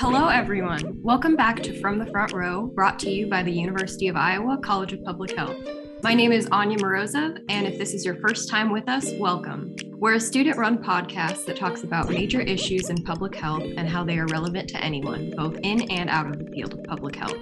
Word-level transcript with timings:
Hello, 0.00 0.28
everyone. 0.28 0.98
Welcome 1.02 1.36
back 1.36 1.62
to 1.62 1.78
From 1.78 1.98
the 1.98 2.06
Front 2.06 2.32
Row, 2.32 2.68
brought 2.68 2.98
to 3.00 3.10
you 3.10 3.26
by 3.26 3.42
the 3.42 3.52
University 3.52 4.08
of 4.08 4.16
Iowa 4.16 4.56
College 4.56 4.94
of 4.94 5.04
Public 5.04 5.36
Health. 5.36 5.58
My 6.02 6.14
name 6.14 6.32
is 6.32 6.48
Anya 6.50 6.78
Morozov, 6.78 7.38
and 7.50 7.66
if 7.66 7.76
this 7.76 7.92
is 7.92 8.02
your 8.02 8.14
first 8.14 8.48
time 8.48 8.72
with 8.72 8.88
us, 8.88 9.12
welcome. 9.18 9.76
We're 9.96 10.14
a 10.14 10.20
student 10.20 10.56
run 10.56 10.82
podcast 10.82 11.44
that 11.44 11.58
talks 11.58 11.82
about 11.82 12.08
major 12.08 12.40
issues 12.40 12.88
in 12.88 13.04
public 13.04 13.34
health 13.34 13.62
and 13.76 13.86
how 13.86 14.02
they 14.02 14.18
are 14.18 14.26
relevant 14.28 14.70
to 14.70 14.82
anyone, 14.82 15.34
both 15.36 15.58
in 15.62 15.82
and 15.90 16.08
out 16.08 16.28
of 16.28 16.38
the 16.38 16.50
field 16.50 16.72
of 16.72 16.84
public 16.84 17.16
health. 17.16 17.36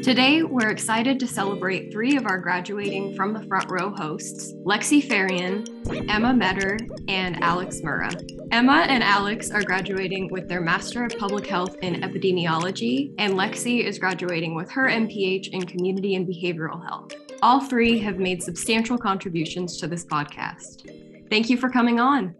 Today, 0.00 0.42
we're 0.42 0.70
excited 0.70 1.20
to 1.20 1.26
celebrate 1.26 1.92
three 1.92 2.16
of 2.16 2.26
our 2.26 2.38
graduating 2.38 3.14
from 3.14 3.32
the 3.32 3.42
front 3.46 3.70
row 3.70 3.90
hosts 3.90 4.52
Lexi 4.64 5.06
Farian, 5.06 5.68
Emma 6.08 6.32
Metter, 6.32 6.78
and 7.08 7.40
Alex 7.42 7.80
Murrah. 7.82 8.14
Emma 8.50 8.86
and 8.88 9.02
Alex 9.02 9.50
are 9.50 9.62
graduating 9.62 10.30
with 10.30 10.48
their 10.48 10.60
Master 10.60 11.04
of 11.04 11.16
Public 11.18 11.46
Health 11.46 11.76
in 11.82 12.00
Epidemiology, 12.02 13.14
and 13.18 13.34
Lexi 13.34 13.84
is 13.84 13.98
graduating 13.98 14.54
with 14.54 14.70
her 14.70 14.88
MPH 14.88 15.48
in 15.48 15.66
Community 15.66 16.14
and 16.14 16.26
Behavioral 16.26 16.84
Health. 16.84 17.12
All 17.42 17.60
three 17.60 17.98
have 17.98 18.18
made 18.18 18.42
substantial 18.42 18.96
contributions 18.98 19.76
to 19.78 19.86
this 19.86 20.04
podcast. 20.04 21.28
Thank 21.28 21.50
you 21.50 21.56
for 21.56 21.68
coming 21.68 22.00
on. 22.00 22.34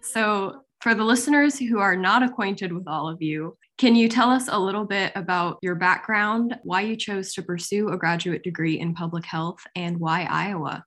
So, 0.00 0.64
for 0.80 0.94
the 0.94 1.04
listeners 1.04 1.58
who 1.58 1.78
are 1.78 1.94
not 1.94 2.24
acquainted 2.24 2.72
with 2.72 2.88
all 2.88 3.08
of 3.08 3.22
you, 3.22 3.56
can 3.78 3.94
you 3.94 4.08
tell 4.08 4.30
us 4.30 4.48
a 4.48 4.58
little 4.58 4.84
bit 4.84 5.12
about 5.14 5.58
your 5.62 5.74
background, 5.74 6.58
why 6.62 6.82
you 6.82 6.96
chose 6.96 7.32
to 7.34 7.42
pursue 7.42 7.88
a 7.88 7.96
graduate 7.96 8.42
degree 8.42 8.78
in 8.78 8.94
public 8.94 9.24
health, 9.24 9.60
and 9.74 9.98
why 9.98 10.26
Iowa? 10.30 10.84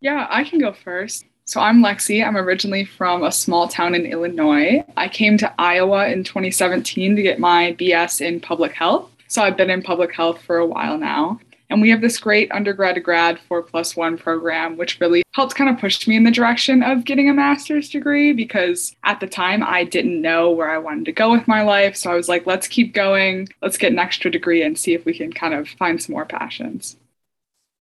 Yeah, 0.00 0.26
I 0.30 0.44
can 0.44 0.58
go 0.58 0.72
first. 0.72 1.24
So 1.46 1.60
I'm 1.60 1.82
Lexi. 1.82 2.26
I'm 2.26 2.36
originally 2.36 2.84
from 2.84 3.22
a 3.22 3.30
small 3.30 3.68
town 3.68 3.94
in 3.94 4.06
Illinois. 4.06 4.82
I 4.96 5.08
came 5.08 5.36
to 5.38 5.54
Iowa 5.58 6.08
in 6.08 6.24
2017 6.24 7.16
to 7.16 7.22
get 7.22 7.38
my 7.38 7.76
BS 7.78 8.22
in 8.22 8.40
public 8.40 8.72
health. 8.72 9.10
So 9.28 9.42
I've 9.42 9.56
been 9.56 9.70
in 9.70 9.82
public 9.82 10.14
health 10.14 10.40
for 10.42 10.58
a 10.58 10.66
while 10.66 10.96
now. 10.96 11.38
And 11.70 11.80
we 11.80 11.90
have 11.90 12.00
this 12.00 12.18
great 12.18 12.52
undergrad 12.52 12.94
to 12.96 13.00
grad 13.00 13.40
four 13.40 13.62
plus 13.62 13.96
one 13.96 14.18
program, 14.18 14.76
which 14.76 15.00
really 15.00 15.22
helped 15.32 15.54
kind 15.54 15.70
of 15.70 15.78
push 15.78 16.06
me 16.06 16.16
in 16.16 16.24
the 16.24 16.30
direction 16.30 16.82
of 16.82 17.04
getting 17.04 17.28
a 17.28 17.34
master's 17.34 17.88
degree 17.88 18.32
because 18.32 18.94
at 19.04 19.20
the 19.20 19.26
time 19.26 19.62
I 19.62 19.84
didn't 19.84 20.20
know 20.20 20.50
where 20.50 20.70
I 20.70 20.78
wanted 20.78 21.06
to 21.06 21.12
go 21.12 21.32
with 21.32 21.48
my 21.48 21.62
life. 21.62 21.96
So 21.96 22.10
I 22.10 22.14
was 22.14 22.28
like, 22.28 22.46
let's 22.46 22.68
keep 22.68 22.94
going, 22.94 23.48
let's 23.62 23.78
get 23.78 23.92
an 23.92 23.98
extra 23.98 24.30
degree 24.30 24.62
and 24.62 24.78
see 24.78 24.94
if 24.94 25.04
we 25.04 25.16
can 25.16 25.32
kind 25.32 25.54
of 25.54 25.68
find 25.68 26.02
some 26.02 26.12
more 26.12 26.26
passions. 26.26 26.96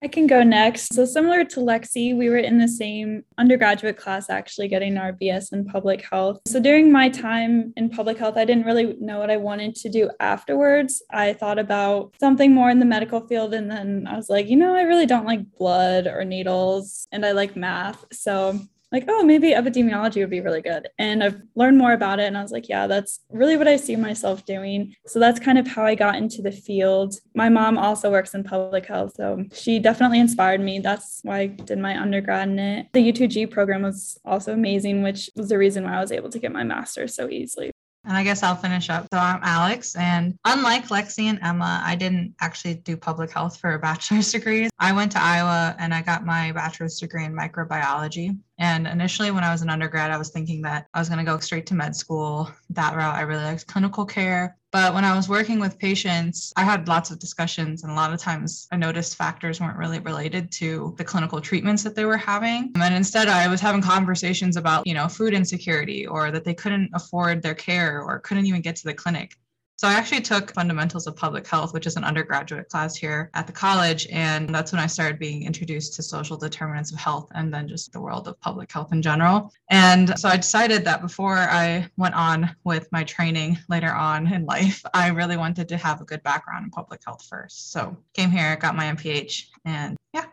I 0.03 0.07
can 0.07 0.27
go 0.27 0.43
next. 0.43 0.93
So, 0.93 1.05
similar 1.05 1.43
to 1.45 1.59
Lexi, 1.59 2.15
we 2.15 2.29
were 2.29 2.37
in 2.37 2.57
the 2.59 2.67
same 2.67 3.23
undergraduate 3.37 3.97
class 3.97 4.29
actually 4.29 4.67
getting 4.67 4.97
our 4.97 5.13
BS 5.13 5.53
in 5.53 5.65
public 5.65 6.05
health. 6.09 6.41
So, 6.47 6.59
during 6.59 6.91
my 6.91 7.09
time 7.09 7.73
in 7.75 7.89
public 7.89 8.17
health, 8.17 8.37
I 8.37 8.45
didn't 8.45 8.65
really 8.65 8.95
know 8.99 9.19
what 9.19 9.31
I 9.31 9.37
wanted 9.37 9.75
to 9.75 9.89
do 9.89 10.11
afterwards. 10.19 11.01
I 11.11 11.33
thought 11.33 11.57
about 11.57 12.13
something 12.19 12.53
more 12.53 12.69
in 12.69 12.79
the 12.79 12.85
medical 12.85 13.25
field, 13.27 13.53
and 13.53 13.71
then 13.71 14.05
I 14.07 14.15
was 14.15 14.29
like, 14.29 14.47
you 14.47 14.57
know, 14.57 14.75
I 14.75 14.81
really 14.81 15.05
don't 15.05 15.25
like 15.25 15.51
blood 15.57 16.07
or 16.07 16.23
needles, 16.23 17.07
and 17.11 17.25
I 17.25 17.31
like 17.31 17.55
math. 17.55 18.05
So, 18.11 18.59
like, 18.91 19.05
oh, 19.07 19.23
maybe 19.23 19.51
epidemiology 19.51 20.17
would 20.17 20.29
be 20.29 20.41
really 20.41 20.61
good. 20.61 20.87
And 20.97 21.23
I've 21.23 21.41
learned 21.55 21.77
more 21.77 21.93
about 21.93 22.19
it. 22.19 22.25
And 22.25 22.37
I 22.37 22.41
was 22.41 22.51
like, 22.51 22.69
yeah, 22.69 22.87
that's 22.87 23.19
really 23.29 23.57
what 23.57 23.67
I 23.67 23.75
see 23.75 23.95
myself 23.95 24.45
doing. 24.45 24.95
So 25.07 25.19
that's 25.19 25.39
kind 25.39 25.57
of 25.57 25.67
how 25.67 25.85
I 25.85 25.95
got 25.95 26.15
into 26.15 26.41
the 26.41 26.51
field. 26.51 27.15
My 27.33 27.49
mom 27.49 27.77
also 27.77 28.11
works 28.11 28.33
in 28.33 28.43
public 28.43 28.85
health. 28.85 29.13
So 29.15 29.43
she 29.53 29.79
definitely 29.79 30.19
inspired 30.19 30.61
me. 30.61 30.79
That's 30.79 31.19
why 31.23 31.39
I 31.39 31.47
did 31.47 31.79
my 31.79 31.99
undergrad 31.99 32.49
in 32.49 32.59
it. 32.59 32.87
The 32.93 33.11
U2G 33.11 33.51
program 33.51 33.81
was 33.81 34.17
also 34.23 34.53
amazing, 34.53 35.01
which 35.01 35.29
was 35.35 35.49
the 35.49 35.57
reason 35.57 35.83
why 35.83 35.95
I 35.95 36.01
was 36.01 36.11
able 36.11 36.29
to 36.29 36.39
get 36.39 36.51
my 36.51 36.63
master's 36.63 37.15
so 37.15 37.29
easily. 37.29 37.71
And 38.07 38.15
I 38.15 38.23
guess 38.23 38.43
I'll 38.43 38.55
finish 38.55 38.89
up. 38.89 39.07
So 39.11 39.17
I'm 39.17 39.39
Alex, 39.41 39.95
and 39.95 40.37
unlike 40.45 40.89
Lexi 40.89 41.23
and 41.23 41.39
Emma, 41.41 41.81
I 41.83 41.95
didn't 41.95 42.35
actually 42.39 42.75
do 42.75 42.95
public 42.95 43.31
health 43.31 43.57
for 43.57 43.73
a 43.73 43.79
bachelor's 43.79 44.31
degree. 44.31 44.69
I 44.77 44.93
went 44.93 45.11
to 45.13 45.21
Iowa 45.21 45.75
and 45.79 45.91
I 45.91 46.03
got 46.03 46.23
my 46.23 46.51
bachelor's 46.51 46.99
degree 46.99 47.25
in 47.25 47.35
microbiology. 47.35 48.37
And 48.57 48.87
initially, 48.87 49.31
when 49.31 49.43
I 49.43 49.51
was 49.51 49.61
an 49.61 49.69
undergrad, 49.69 50.11
I 50.11 50.17
was 50.17 50.29
thinking 50.29 50.61
that 50.61 50.87
I 50.93 50.99
was 50.99 51.09
going 51.09 51.23
to 51.23 51.29
go 51.29 51.39
straight 51.39 51.65
to 51.67 51.75
med 51.75 51.95
school. 51.95 52.49
That 52.69 52.95
route, 52.95 53.15
I 53.15 53.21
really 53.21 53.43
liked 53.43 53.67
clinical 53.67 54.05
care. 54.05 54.57
But 54.71 54.93
when 54.93 55.05
I 55.05 55.15
was 55.15 55.29
working 55.29 55.59
with 55.59 55.79
patients, 55.79 56.51
I 56.57 56.63
had 56.63 56.87
lots 56.87 57.09
of 57.09 57.19
discussions, 57.19 57.83
and 57.83 57.91
a 57.91 57.95
lot 57.95 58.13
of 58.13 58.19
times 58.19 58.67
I 58.71 58.75
noticed 58.75 59.15
factors 59.15 59.61
weren't 59.61 59.77
really 59.77 59.99
related 59.99 60.51
to 60.53 60.93
the 60.97 61.03
clinical 61.03 61.39
treatments 61.39 61.83
that 61.83 61.95
they 61.95 62.03
were 62.03 62.17
having. 62.17 62.73
And 62.75 62.93
instead, 62.93 63.29
I 63.29 63.47
was 63.47 63.61
having 63.61 63.81
conversations 63.81 64.57
about, 64.57 64.85
you 64.85 64.93
know, 64.93 65.07
food 65.07 65.33
insecurity 65.33 66.05
or 66.05 66.31
that 66.31 66.43
they 66.43 66.53
couldn't 66.53 66.91
afford 66.93 67.41
their 67.41 67.55
care 67.55 68.01
or 68.01 68.19
couldn't 68.19 68.47
even 68.47 68.61
get 68.61 68.75
to 68.77 68.83
the 68.83 68.93
clinic. 68.93 69.37
So 69.77 69.89
I 69.89 69.93
actually 69.93 70.21
took 70.21 70.53
Fundamentals 70.53 71.05
of 71.05 71.17
Public 71.17 71.45
Health, 71.45 71.73
which 71.73 71.85
is 71.85 71.97
an 71.97 72.05
undergraduate 72.05 72.69
class 72.69 72.95
here 72.95 73.29
at 73.33 73.45
the 73.45 73.51
college. 73.51 74.07
And 74.09 74.47
that's 74.47 74.71
when 74.71 74.79
I 74.79 74.87
started 74.87 75.19
being 75.19 75.43
introduced 75.43 75.95
to 75.95 76.03
social 76.03 76.37
determinants 76.37 76.93
of 76.93 76.97
health 76.97 77.29
and 77.35 77.53
then 77.53 77.67
just 77.67 77.91
the 77.91 77.99
world 77.99 78.29
of 78.29 78.39
public 78.39 78.71
health 78.71 78.93
in 78.93 79.01
general. 79.01 79.51
And 79.69 80.17
so 80.17 80.29
I 80.29 80.37
decided 80.37 80.85
that 80.85 81.01
before 81.01 81.35
I 81.37 81.89
went 81.97 82.15
on 82.15 82.55
with 82.63 82.87
my 82.93 83.03
training 83.03 83.57
later 83.67 83.91
on 83.91 84.31
in 84.31 84.45
life, 84.45 84.81
I 84.93 85.09
really 85.09 85.35
wanted 85.35 85.67
to 85.69 85.77
have 85.77 85.99
a 85.99 86.05
good 86.05 86.23
background 86.23 86.63
in 86.63 86.71
public 86.71 87.01
health 87.05 87.25
first. 87.29 87.73
So 87.73 87.97
came 88.13 88.31
here, 88.31 88.55
got 88.55 88.77
my 88.77 88.85
MPH, 88.85 89.47
and 89.65 89.97
yeah. 90.13 90.25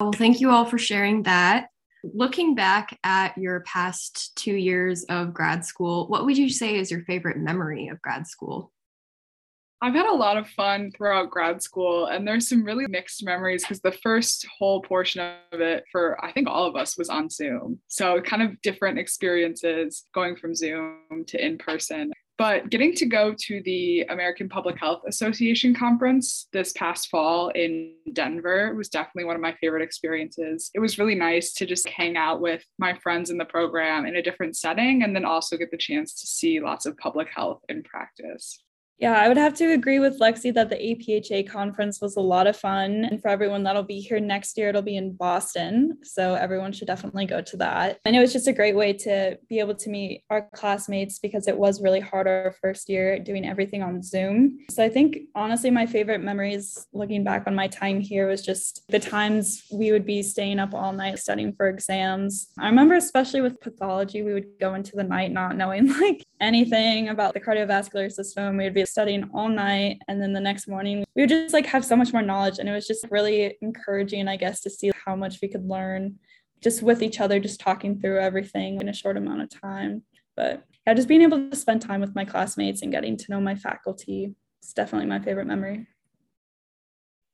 Well, 0.00 0.12
thank 0.12 0.40
you 0.40 0.50
all 0.50 0.64
for 0.64 0.78
sharing 0.78 1.22
that. 1.22 1.68
Looking 2.02 2.54
back 2.54 2.98
at 3.04 3.36
your 3.36 3.60
past 3.60 4.34
two 4.36 4.54
years 4.54 5.04
of 5.04 5.34
grad 5.34 5.64
school, 5.64 6.08
what 6.08 6.24
would 6.24 6.38
you 6.38 6.48
say 6.48 6.76
is 6.76 6.90
your 6.90 7.04
favorite 7.04 7.36
memory 7.36 7.88
of 7.88 8.00
grad 8.00 8.26
school? 8.26 8.72
I've 9.82 9.94
had 9.94 10.06
a 10.06 10.14
lot 10.14 10.36
of 10.36 10.46
fun 10.48 10.92
throughout 10.94 11.30
grad 11.30 11.62
school, 11.62 12.06
and 12.06 12.28
there's 12.28 12.48
some 12.48 12.64
really 12.64 12.86
mixed 12.86 13.24
memories 13.24 13.62
because 13.62 13.80
the 13.80 13.92
first 13.92 14.46
whole 14.58 14.82
portion 14.82 15.22
of 15.52 15.60
it 15.60 15.84
for 15.90 16.22
I 16.22 16.32
think 16.32 16.48
all 16.48 16.66
of 16.66 16.76
us 16.76 16.98
was 16.98 17.08
on 17.08 17.30
Zoom. 17.30 17.80
So, 17.88 18.20
kind 18.20 18.42
of 18.42 18.60
different 18.60 18.98
experiences 18.98 20.04
going 20.14 20.36
from 20.36 20.54
Zoom 20.54 21.24
to 21.28 21.42
in 21.42 21.56
person. 21.56 22.12
But 22.40 22.70
getting 22.70 22.94
to 22.94 23.04
go 23.04 23.34
to 23.38 23.60
the 23.66 24.06
American 24.08 24.48
Public 24.48 24.78
Health 24.78 25.02
Association 25.06 25.74
conference 25.74 26.48
this 26.54 26.72
past 26.72 27.10
fall 27.10 27.50
in 27.50 27.92
Denver 28.14 28.74
was 28.74 28.88
definitely 28.88 29.24
one 29.24 29.36
of 29.36 29.42
my 29.42 29.54
favorite 29.60 29.82
experiences. 29.82 30.70
It 30.72 30.80
was 30.80 30.98
really 30.98 31.14
nice 31.14 31.52
to 31.52 31.66
just 31.66 31.86
hang 31.86 32.16
out 32.16 32.40
with 32.40 32.64
my 32.78 32.94
friends 32.94 33.28
in 33.28 33.36
the 33.36 33.44
program 33.44 34.06
in 34.06 34.16
a 34.16 34.22
different 34.22 34.56
setting 34.56 35.02
and 35.02 35.14
then 35.14 35.26
also 35.26 35.58
get 35.58 35.70
the 35.70 35.76
chance 35.76 36.18
to 36.18 36.26
see 36.26 36.60
lots 36.60 36.86
of 36.86 36.96
public 36.96 37.28
health 37.28 37.60
in 37.68 37.82
practice. 37.82 38.64
Yeah, 39.00 39.18
I 39.18 39.28
would 39.28 39.38
have 39.38 39.54
to 39.54 39.72
agree 39.72 39.98
with 39.98 40.20
Lexi 40.20 40.52
that 40.52 40.68
the 40.68 40.76
APHA 40.76 41.48
conference 41.48 42.02
was 42.02 42.16
a 42.16 42.20
lot 42.20 42.46
of 42.46 42.54
fun. 42.54 43.06
And 43.06 43.20
for 43.20 43.28
everyone 43.28 43.62
that'll 43.62 43.82
be 43.82 43.98
here 43.98 44.20
next 44.20 44.58
year, 44.58 44.68
it'll 44.68 44.82
be 44.82 44.98
in 44.98 45.14
Boston. 45.14 45.96
So 46.02 46.34
everyone 46.34 46.72
should 46.72 46.86
definitely 46.86 47.24
go 47.24 47.40
to 47.40 47.56
that. 47.56 47.98
And 48.04 48.14
it 48.14 48.20
was 48.20 48.30
just 48.30 48.46
a 48.46 48.52
great 48.52 48.76
way 48.76 48.92
to 48.92 49.38
be 49.48 49.58
able 49.58 49.74
to 49.76 49.88
meet 49.88 50.24
our 50.28 50.50
classmates 50.54 51.18
because 51.18 51.48
it 51.48 51.56
was 51.56 51.80
really 51.80 52.00
hard 52.00 52.26
our 52.26 52.54
first 52.60 52.90
year 52.90 53.18
doing 53.18 53.46
everything 53.46 53.82
on 53.82 54.02
Zoom. 54.02 54.58
So 54.68 54.84
I 54.84 54.90
think 54.90 55.16
honestly, 55.34 55.70
my 55.70 55.86
favorite 55.86 56.20
memories 56.20 56.86
looking 56.92 57.24
back 57.24 57.44
on 57.46 57.54
my 57.54 57.68
time 57.68 58.00
here 58.00 58.28
was 58.28 58.42
just 58.42 58.82
the 58.90 59.00
times 59.00 59.62
we 59.72 59.92
would 59.92 60.04
be 60.04 60.22
staying 60.22 60.58
up 60.58 60.74
all 60.74 60.92
night 60.92 61.18
studying 61.18 61.54
for 61.54 61.68
exams. 61.68 62.48
I 62.58 62.66
remember, 62.66 62.96
especially 62.96 63.40
with 63.40 63.62
pathology, 63.62 64.22
we 64.22 64.34
would 64.34 64.58
go 64.60 64.74
into 64.74 64.94
the 64.94 65.04
night 65.04 65.32
not 65.32 65.56
knowing 65.56 65.90
like 66.00 66.26
anything 66.38 67.08
about 67.08 67.32
the 67.32 67.40
cardiovascular 67.40 68.12
system. 68.12 68.58
We 68.58 68.64
would 68.64 68.74
be 68.74 68.89
studying 68.90 69.30
all 69.32 69.48
night. 69.48 70.00
And 70.08 70.20
then 70.20 70.32
the 70.32 70.40
next 70.40 70.68
morning, 70.68 71.04
we 71.14 71.22
would 71.22 71.30
just 71.30 71.54
like 71.54 71.66
have 71.66 71.84
so 71.84 71.96
much 71.96 72.12
more 72.12 72.22
knowledge. 72.22 72.58
And 72.58 72.68
it 72.68 72.72
was 72.72 72.86
just 72.86 73.06
really 73.10 73.56
encouraging, 73.62 74.28
I 74.28 74.36
guess, 74.36 74.60
to 74.62 74.70
see 74.70 74.90
how 75.04 75.16
much 75.16 75.38
we 75.40 75.48
could 75.48 75.66
learn 75.66 76.18
just 76.62 76.82
with 76.82 77.02
each 77.02 77.20
other, 77.20 77.40
just 77.40 77.60
talking 77.60 77.98
through 77.98 78.20
everything 78.20 78.80
in 78.80 78.88
a 78.88 78.94
short 78.94 79.16
amount 79.16 79.42
of 79.42 79.50
time. 79.50 80.02
But 80.36 80.64
yeah, 80.86 80.94
just 80.94 81.08
being 81.08 81.22
able 81.22 81.50
to 81.50 81.56
spend 81.56 81.82
time 81.82 82.00
with 82.00 82.14
my 82.14 82.24
classmates 82.24 82.82
and 82.82 82.92
getting 82.92 83.16
to 83.16 83.30
know 83.30 83.40
my 83.40 83.54
faculty 83.54 84.34
is 84.62 84.72
definitely 84.72 85.08
my 85.08 85.20
favorite 85.20 85.46
memory. 85.46 85.86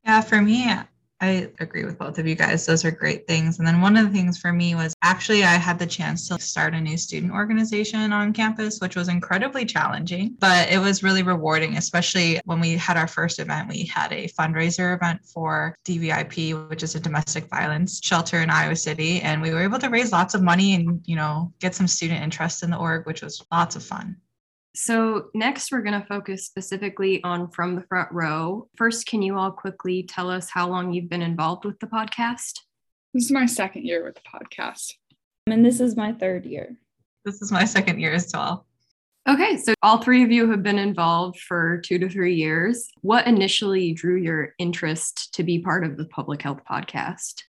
Yeah, 0.05 0.21
for 0.21 0.41
me, 0.41 0.73
I 1.19 1.49
agree 1.61 1.85
with 1.85 1.99
both 1.99 2.19
of 2.19 2.27
you 2.27 2.35
guys. 2.35 2.67
Those 2.67 2.85
are 2.85 2.91
great 2.91 3.27
things. 3.27 3.59
And 3.59 3.67
then 3.67 3.81
one 3.81 3.97
of 3.97 4.07
the 4.07 4.13
things 4.13 4.37
for 4.37 4.53
me 4.53 4.75
was 4.75 4.95
actually 5.03 5.45
I 5.45 5.55
had 5.55 5.79
the 5.79 5.87
chance 5.87 6.29
to 6.29 6.39
start 6.39 6.75
a 6.75 6.81
new 6.81 6.99
student 6.99 7.33
organization 7.33 8.13
on 8.13 8.35
campus, 8.35 8.81
which 8.81 8.97
was 8.97 9.09
incredibly 9.09 9.65
challenging, 9.65 10.37
but 10.39 10.71
it 10.71 10.79
was 10.79 11.03
really 11.03 11.23
rewarding, 11.23 11.79
especially 11.79 12.39
when 12.45 12.61
we 12.61 12.77
had 12.77 12.99
our 12.99 13.07
first 13.09 13.39
event. 13.39 13.71
We 13.71 13.87
had 13.87 14.13
a 14.13 14.29
fundraiser 14.29 14.95
event 14.95 15.25
for 15.25 15.75
DVIP, 15.87 16.69
which 16.69 16.83
is 16.83 16.95
a 16.95 17.01
domestic 17.01 17.49
violence 17.49 17.99
shelter 18.03 18.43
in 18.43 18.51
Iowa 18.51 18.77
City. 18.77 19.23
And 19.23 19.41
we 19.41 19.53
were 19.53 19.63
able 19.63 19.79
to 19.79 19.89
raise 19.89 20.13
lots 20.13 20.35
of 20.35 20.43
money 20.43 20.75
and, 20.75 21.01
you 21.07 21.17
know, 21.17 21.51
get 21.61 21.75
some 21.75 21.89
student 21.89 22.23
interest 22.23 22.63
in 22.63 22.69
the 22.69 22.77
org, 22.77 23.07
which 23.07 23.23
was 23.23 23.43
lots 23.51 23.75
of 23.75 23.83
fun. 23.83 24.17
So, 24.79 25.31
next, 25.33 25.73
we're 25.73 25.81
going 25.81 25.99
to 25.99 26.07
focus 26.07 26.45
specifically 26.45 27.25
on 27.25 27.51
From 27.51 27.77
the 27.77 27.83
Front 27.89 28.13
Row. 28.13 28.69
First, 28.77 29.07
can 29.07 29.23
you 29.23 29.39
all 29.39 29.51
quickly 29.51 30.03
tell 30.03 30.29
us 30.29 30.51
how 30.51 30.69
long 30.69 30.93
you've 30.93 31.09
been 31.09 31.23
involved 31.23 31.65
with 31.65 31.81
the 31.81 31.87
podcast? 31.87 32.61
This 33.15 33.25
is 33.25 33.31
my 33.31 33.47
second 33.47 33.87
year 33.87 34.05
with 34.05 34.17
the 34.17 34.21
podcast. 34.21 34.93
And 35.47 35.65
this 35.65 35.81
is 35.81 35.97
my 35.97 36.13
third 36.13 36.45
year. 36.45 36.77
This 37.25 37.41
is 37.41 37.51
my 37.51 37.65
second 37.65 38.01
year 38.01 38.13
as 38.13 38.31
well. 38.35 38.67
Okay, 39.27 39.57
so 39.57 39.73
all 39.83 40.03
three 40.03 40.23
of 40.23 40.31
you 40.31 40.51
have 40.51 40.63
been 40.63 40.79
involved 40.79 41.41
for 41.41 41.79
two 41.79 41.99
to 41.99 42.11
three 42.11 42.35
years. 42.35 42.87
What 43.01 43.27
initially 43.27 43.95
drew 43.95 44.17
your 44.17 44.55
interest 44.59 45.33
to 45.37 45.43
be 45.43 45.59
part 45.59 45.85
of 45.85 45.97
the 45.97 46.05
public 46.05 46.43
health 46.43 46.61
podcast? 46.71 47.45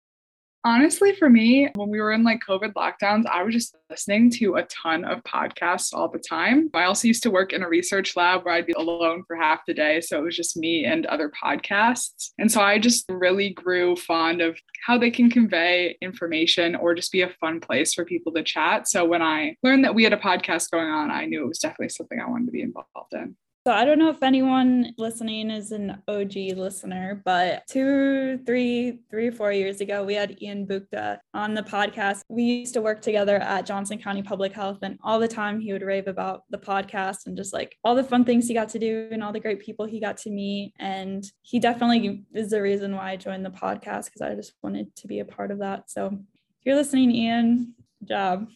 Honestly, 0.68 1.16
for 1.16 1.30
me, 1.30 1.70
when 1.76 1.88
we 1.88 2.02
were 2.02 2.12
in 2.12 2.26
like 2.26 2.42
COVID 2.46 2.74
lockdowns, 2.74 3.26
I 3.26 3.42
was 3.42 3.54
just 3.54 3.74
listening 3.90 4.30
to 4.32 4.56
a 4.56 4.64
ton 4.64 5.06
of 5.06 5.24
podcasts 5.24 5.94
all 5.94 6.10
the 6.10 6.20
time. 6.20 6.70
I 6.74 6.84
also 6.84 7.08
used 7.08 7.24
to 7.24 7.32
work 7.32 7.54
in 7.54 7.64
a 7.64 7.70
research 7.70 8.18
lab 8.18 8.44
where 8.44 8.54
I'd 8.54 8.66
be 8.66 8.74
alone 8.74 9.24
for 9.26 9.38
half 9.38 9.62
the 9.66 9.74
day. 9.74 10.02
So 10.02 10.18
it 10.18 10.24
was 10.24 10.36
just 10.36 10.58
me 10.58 10.84
and 10.84 11.06
other 11.06 11.32
podcasts. 11.42 12.32
And 12.38 12.52
so 12.52 12.60
I 12.60 12.80
just 12.80 13.06
really 13.08 13.52
grew 13.52 13.96
fond 13.96 14.42
of 14.42 14.60
how 14.86 14.98
they 14.98 15.10
can 15.10 15.30
convey 15.30 15.96
information 16.02 16.76
or 16.76 16.94
just 16.96 17.14
be 17.14 17.22
a 17.22 17.30
fun 17.40 17.62
place 17.62 17.94
for 17.94 18.04
people 18.04 18.34
to 18.34 18.44
chat. 18.44 18.90
So 18.90 19.06
when 19.06 19.22
I 19.22 19.56
learned 19.64 19.86
that 19.86 19.96
we 19.96 20.04
had 20.04 20.12
a 20.12 20.18
podcast 20.18 20.70
going 20.70 20.90
on, 20.90 21.10
I 21.12 21.28
knew 21.28 21.46
it 21.46 21.48
was 21.48 21.60
definitely 21.60 21.90
something 21.90 22.20
I 22.20 22.30
wanted 22.30 22.48
to 22.48 22.52
be 22.52 22.62
involved 22.62 23.14
in. 23.14 23.38
So 23.68 23.74
I 23.74 23.84
don't 23.84 24.00
know 24.00 24.08
if 24.08 24.24
anyone 24.24 24.94
listening 24.98 25.50
is 25.50 25.74
an 25.74 26.02
OG 26.08 26.56
listener, 26.56 27.22
but 27.26 27.64
two, 27.70 28.38
three, 28.46 29.00
three 29.12 29.30
four 29.30 29.52
years 29.52 29.82
ago, 29.82 30.06
we 30.06 30.14
had 30.14 30.42
Ian 30.42 30.66
Bukta 30.66 31.18
on 31.34 31.54
the 31.54 31.64
podcast. 31.64 32.22
We 32.30 32.44
used 32.44 32.76
to 32.76 32.82
work 32.82 33.02
together 33.02 33.36
at 33.36 33.66
Johnson 33.66 33.98
County 33.98 34.24
Public 34.24 34.54
Health, 34.54 34.78
and 34.84 34.98
all 35.04 35.20
the 35.20 35.28
time 35.28 35.60
he 35.60 35.74
would 35.74 35.82
rave 35.82 36.08
about 36.08 36.44
the 36.50 36.58
podcast 36.58 37.26
and 37.26 37.36
just 37.36 37.52
like 37.52 37.76
all 37.84 37.94
the 37.94 38.06
fun 38.06 38.24
things 38.24 38.48
he 38.48 38.54
got 38.54 38.70
to 38.70 38.80
do 38.80 39.10
and 39.12 39.22
all 39.22 39.34
the 39.34 39.40
great 39.42 39.60
people 39.60 39.86
he 39.86 40.00
got 40.00 40.16
to 40.20 40.30
meet. 40.30 40.72
And 40.80 41.30
he 41.42 41.60
definitely 41.60 42.24
is 42.34 42.52
the 42.52 42.62
reason 42.62 42.96
why 42.96 43.12
I 43.12 43.16
joined 43.18 43.46
the 43.46 43.50
podcast 43.50 44.06
because 44.06 44.22
I 44.22 44.34
just 44.34 44.54
wanted 44.64 44.96
to 44.96 45.08
be 45.08 45.20
a 45.20 45.26
part 45.26 45.52
of 45.52 45.60
that. 45.60 45.92
So 45.92 46.06
if 46.06 46.66
you're 46.66 46.78
listening, 46.78 47.12
Ian, 47.12 47.74
job. 48.06 48.48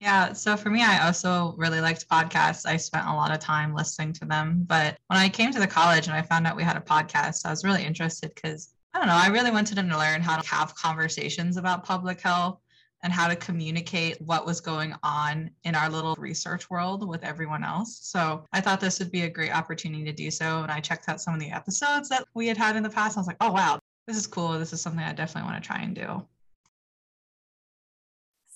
Yeah. 0.00 0.32
So 0.32 0.56
for 0.56 0.70
me, 0.70 0.82
I 0.82 1.06
also 1.06 1.54
really 1.56 1.80
liked 1.80 2.08
podcasts. 2.08 2.66
I 2.66 2.76
spent 2.76 3.08
a 3.08 3.14
lot 3.14 3.32
of 3.32 3.40
time 3.40 3.74
listening 3.74 4.12
to 4.14 4.24
them. 4.24 4.64
But 4.66 4.96
when 5.08 5.18
I 5.18 5.28
came 5.28 5.52
to 5.52 5.58
the 5.58 5.66
college 5.66 6.06
and 6.06 6.14
I 6.14 6.22
found 6.22 6.46
out 6.46 6.56
we 6.56 6.62
had 6.62 6.76
a 6.76 6.80
podcast, 6.80 7.44
I 7.44 7.50
was 7.50 7.64
really 7.64 7.84
interested 7.84 8.32
because 8.34 8.74
I 8.94 8.98
don't 8.98 9.08
know, 9.08 9.14
I 9.14 9.26
really 9.28 9.50
wanted 9.50 9.74
to 9.74 9.82
learn 9.82 10.22
how 10.22 10.40
to 10.40 10.48
have 10.48 10.74
conversations 10.74 11.56
about 11.56 11.84
public 11.84 12.20
health 12.20 12.60
and 13.02 13.12
how 13.12 13.28
to 13.28 13.36
communicate 13.36 14.20
what 14.20 14.46
was 14.46 14.60
going 14.60 14.94
on 15.02 15.50
in 15.64 15.74
our 15.74 15.88
little 15.88 16.14
research 16.16 16.68
world 16.70 17.06
with 17.06 17.22
everyone 17.22 17.62
else. 17.62 17.98
So 18.02 18.44
I 18.52 18.60
thought 18.60 18.80
this 18.80 18.98
would 18.98 19.12
be 19.12 19.22
a 19.22 19.30
great 19.30 19.54
opportunity 19.54 20.04
to 20.04 20.12
do 20.12 20.30
so. 20.30 20.62
And 20.62 20.70
I 20.70 20.80
checked 20.80 21.08
out 21.08 21.20
some 21.20 21.34
of 21.34 21.40
the 21.40 21.50
episodes 21.50 22.08
that 22.08 22.24
we 22.34 22.48
had 22.48 22.56
had 22.56 22.76
in 22.76 22.82
the 22.82 22.90
past. 22.90 23.16
I 23.16 23.20
was 23.20 23.26
like, 23.26 23.36
oh, 23.40 23.52
wow, 23.52 23.78
this 24.06 24.16
is 24.16 24.26
cool. 24.26 24.58
This 24.58 24.72
is 24.72 24.80
something 24.80 25.02
I 25.02 25.12
definitely 25.12 25.48
want 25.50 25.62
to 25.62 25.66
try 25.66 25.80
and 25.80 25.94
do. 25.94 26.26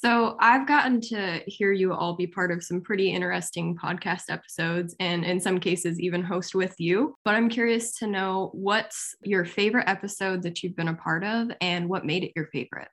So 0.03 0.37
I've 0.41 0.67
gotten 0.67 1.01
to 1.13 1.43
hear 1.47 1.71
you 1.71 1.93
all 1.93 2.17
be 2.17 2.27
part 2.27 2.51
of 2.51 2.65
some 2.65 2.81
pretty 2.81 3.13
interesting 3.13 3.77
podcast 3.77 4.25
episodes 4.31 4.97
and 4.99 5.25
in 5.25 5.39
some 5.39 5.61
cases 5.61 6.01
even 6.01 6.25
host 6.25 6.57
with 6.57 6.75
you. 6.81 7.15
But 7.25 7.37
I'm 7.37 7.49
curious 7.49 7.97
to 7.99 8.09
know 8.09 8.51
what's 8.53 9.15
your 9.23 9.45
favorite 9.45 9.89
episode 9.89 10.43
that 10.43 10.61
you've 10.61 10.75
been 10.75 10.89
a 10.89 10.95
part 10.95 11.23
of 11.23 11.53
and 11.61 11.89
what 11.89 12.05
made 12.05 12.25
it 12.25 12.33
your 12.35 12.47
favorite? 12.47 12.89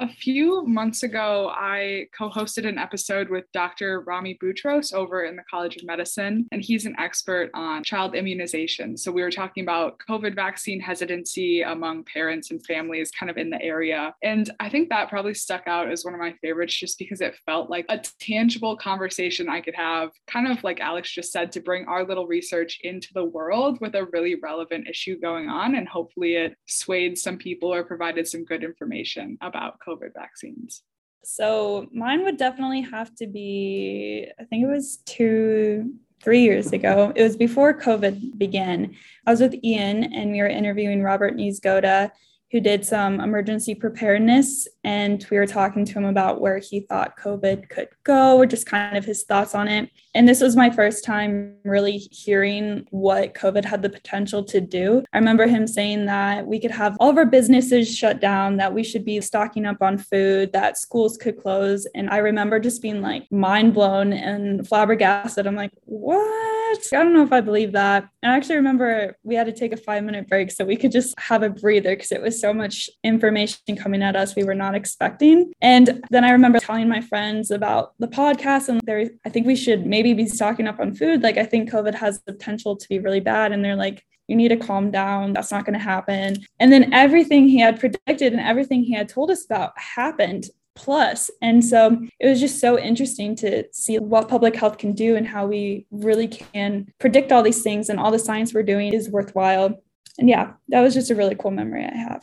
A 0.00 0.08
few 0.08 0.64
months 0.64 1.02
ago, 1.02 1.50
I 1.52 2.06
co 2.16 2.30
hosted 2.30 2.68
an 2.68 2.78
episode 2.78 3.28
with 3.28 3.50
Dr. 3.52 4.02
Rami 4.02 4.38
Boutros 4.40 4.94
over 4.94 5.24
in 5.24 5.34
the 5.34 5.42
College 5.50 5.76
of 5.76 5.84
Medicine, 5.84 6.46
and 6.52 6.62
he's 6.62 6.86
an 6.86 6.94
expert 7.00 7.50
on 7.52 7.82
child 7.82 8.14
immunization. 8.14 8.96
So, 8.96 9.10
we 9.10 9.22
were 9.22 9.30
talking 9.30 9.64
about 9.64 9.98
COVID 10.08 10.36
vaccine 10.36 10.78
hesitancy 10.78 11.62
among 11.62 12.04
parents 12.04 12.52
and 12.52 12.64
families 12.64 13.10
kind 13.10 13.28
of 13.28 13.38
in 13.38 13.50
the 13.50 13.60
area. 13.60 14.14
And 14.22 14.48
I 14.60 14.68
think 14.68 14.88
that 14.90 15.08
probably 15.08 15.34
stuck 15.34 15.66
out 15.66 15.90
as 15.90 16.04
one 16.04 16.14
of 16.14 16.20
my 16.20 16.32
favorites 16.42 16.78
just 16.78 16.96
because 16.96 17.20
it 17.20 17.34
felt 17.44 17.68
like 17.68 17.86
a 17.88 18.00
tangible 18.20 18.76
conversation 18.76 19.48
I 19.48 19.60
could 19.60 19.74
have, 19.74 20.10
kind 20.28 20.46
of 20.46 20.62
like 20.62 20.78
Alex 20.78 21.10
just 21.10 21.32
said, 21.32 21.50
to 21.52 21.60
bring 21.60 21.86
our 21.86 22.04
little 22.04 22.28
research 22.28 22.78
into 22.84 23.08
the 23.14 23.24
world 23.24 23.80
with 23.80 23.96
a 23.96 24.06
really 24.12 24.36
relevant 24.36 24.86
issue 24.86 25.18
going 25.18 25.48
on. 25.48 25.74
And 25.74 25.88
hopefully, 25.88 26.36
it 26.36 26.54
swayed 26.68 27.18
some 27.18 27.36
people 27.36 27.74
or 27.74 27.82
provided 27.82 28.28
some 28.28 28.44
good 28.44 28.62
information 28.62 29.36
about 29.40 29.74
COVID 29.80 29.87
vaccines? 29.96 30.82
So 31.24 31.88
mine 31.92 32.22
would 32.24 32.36
definitely 32.36 32.82
have 32.82 33.14
to 33.16 33.26
be, 33.26 34.28
I 34.38 34.44
think 34.44 34.64
it 34.64 34.68
was 34.68 34.98
two, 35.04 35.94
three 36.22 36.42
years 36.42 36.72
ago. 36.72 37.12
It 37.14 37.22
was 37.22 37.36
before 37.36 37.78
COVID 37.78 38.38
began. 38.38 38.94
I 39.26 39.30
was 39.30 39.40
with 39.40 39.54
Ian 39.64 40.04
and 40.12 40.32
we 40.32 40.40
were 40.40 40.48
interviewing 40.48 41.02
Robert 41.02 41.36
Niezgoda 41.36 42.10
who 42.50 42.60
did 42.60 42.84
some 42.84 43.20
emergency 43.20 43.74
preparedness. 43.74 44.66
And 44.82 45.24
we 45.30 45.36
were 45.36 45.46
talking 45.46 45.84
to 45.84 45.92
him 45.92 46.06
about 46.06 46.40
where 46.40 46.58
he 46.58 46.80
thought 46.80 47.18
COVID 47.18 47.68
could 47.68 47.88
go, 48.04 48.36
or 48.38 48.46
just 48.46 48.66
kind 48.66 48.96
of 48.96 49.04
his 49.04 49.24
thoughts 49.24 49.54
on 49.54 49.68
it. 49.68 49.90
And 50.14 50.26
this 50.26 50.40
was 50.40 50.56
my 50.56 50.70
first 50.70 51.04
time 51.04 51.54
really 51.64 51.98
hearing 51.98 52.86
what 52.90 53.34
COVID 53.34 53.64
had 53.64 53.82
the 53.82 53.90
potential 53.90 54.42
to 54.44 54.60
do. 54.60 55.04
I 55.12 55.18
remember 55.18 55.46
him 55.46 55.66
saying 55.66 56.06
that 56.06 56.46
we 56.46 56.58
could 56.58 56.70
have 56.70 56.96
all 56.98 57.10
of 57.10 57.18
our 57.18 57.26
businesses 57.26 57.94
shut 57.94 58.20
down, 58.20 58.56
that 58.56 58.72
we 58.72 58.82
should 58.82 59.04
be 59.04 59.20
stocking 59.20 59.66
up 59.66 59.82
on 59.82 59.98
food, 59.98 60.52
that 60.52 60.78
schools 60.78 61.16
could 61.16 61.38
close. 61.38 61.86
And 61.94 62.08
I 62.08 62.18
remember 62.18 62.58
just 62.58 62.82
being 62.82 63.02
like 63.02 63.30
mind 63.30 63.74
blown 63.74 64.12
and 64.12 64.66
flabbergasted. 64.66 65.46
I'm 65.46 65.56
like, 65.56 65.72
what? 65.84 66.57
I 66.92 67.02
don't 67.02 67.14
know 67.14 67.22
if 67.22 67.32
I 67.32 67.40
believe 67.40 67.72
that. 67.72 68.08
I 68.22 68.36
actually 68.36 68.56
remember 68.56 69.16
we 69.22 69.34
had 69.34 69.46
to 69.46 69.52
take 69.52 69.72
a 69.72 69.76
five 69.76 70.04
minute 70.04 70.28
break 70.28 70.50
so 70.50 70.64
we 70.64 70.76
could 70.76 70.92
just 70.92 71.18
have 71.18 71.42
a 71.42 71.50
breather 71.50 71.94
because 71.94 72.12
it 72.12 72.22
was 72.22 72.40
so 72.40 72.52
much 72.52 72.90
information 73.04 73.76
coming 73.76 74.02
at 74.02 74.16
us 74.16 74.36
we 74.36 74.44
were 74.44 74.54
not 74.54 74.74
expecting. 74.74 75.52
And 75.60 76.04
then 76.10 76.24
I 76.24 76.30
remember 76.30 76.58
telling 76.58 76.88
my 76.88 77.00
friends 77.00 77.50
about 77.50 77.94
the 77.98 78.08
podcast 78.08 78.68
and 78.68 78.80
there 78.84 79.10
I 79.24 79.30
think 79.30 79.46
we 79.46 79.56
should 79.56 79.86
maybe 79.86 80.14
be 80.14 80.26
stocking 80.26 80.66
up 80.66 80.80
on 80.80 80.94
food. 80.94 81.22
Like 81.22 81.36
I 81.36 81.44
think 81.44 81.70
COVID 81.70 81.94
has 81.94 82.20
the 82.26 82.32
potential 82.32 82.76
to 82.76 82.88
be 82.88 82.98
really 82.98 83.20
bad. 83.20 83.52
And 83.52 83.64
they're 83.64 83.76
like, 83.76 84.04
you 84.28 84.36
need 84.36 84.48
to 84.48 84.56
calm 84.56 84.90
down. 84.90 85.32
That's 85.32 85.50
not 85.50 85.64
going 85.64 85.78
to 85.78 85.84
happen. 85.84 86.36
And 86.60 86.70
then 86.70 86.92
everything 86.92 87.48
he 87.48 87.58
had 87.58 87.80
predicted 87.80 88.32
and 88.32 88.40
everything 88.40 88.84
he 88.84 88.94
had 88.94 89.08
told 89.08 89.30
us 89.30 89.44
about 89.44 89.72
happened 89.78 90.50
plus. 90.78 91.30
And 91.42 91.62
so 91.62 92.00
it 92.18 92.28
was 92.28 92.40
just 92.40 92.60
so 92.60 92.78
interesting 92.78 93.36
to 93.36 93.64
see 93.72 93.98
what 93.98 94.28
public 94.28 94.56
health 94.56 94.78
can 94.78 94.92
do 94.92 95.16
and 95.16 95.26
how 95.26 95.46
we 95.46 95.86
really 95.90 96.28
can 96.28 96.86
predict 96.98 97.32
all 97.32 97.42
these 97.42 97.62
things 97.62 97.90
and 97.90 98.00
all 98.00 98.10
the 98.10 98.18
science 98.18 98.54
we're 98.54 98.62
doing 98.62 98.94
is 98.94 99.10
worthwhile 99.10 99.78
and 100.18 100.28
yeah, 100.28 100.52
that 100.68 100.80
was 100.80 100.94
just 100.94 101.10
a 101.10 101.14
really 101.14 101.36
cool 101.36 101.52
memory 101.52 101.84
I 101.84 101.96
have. 101.96 102.22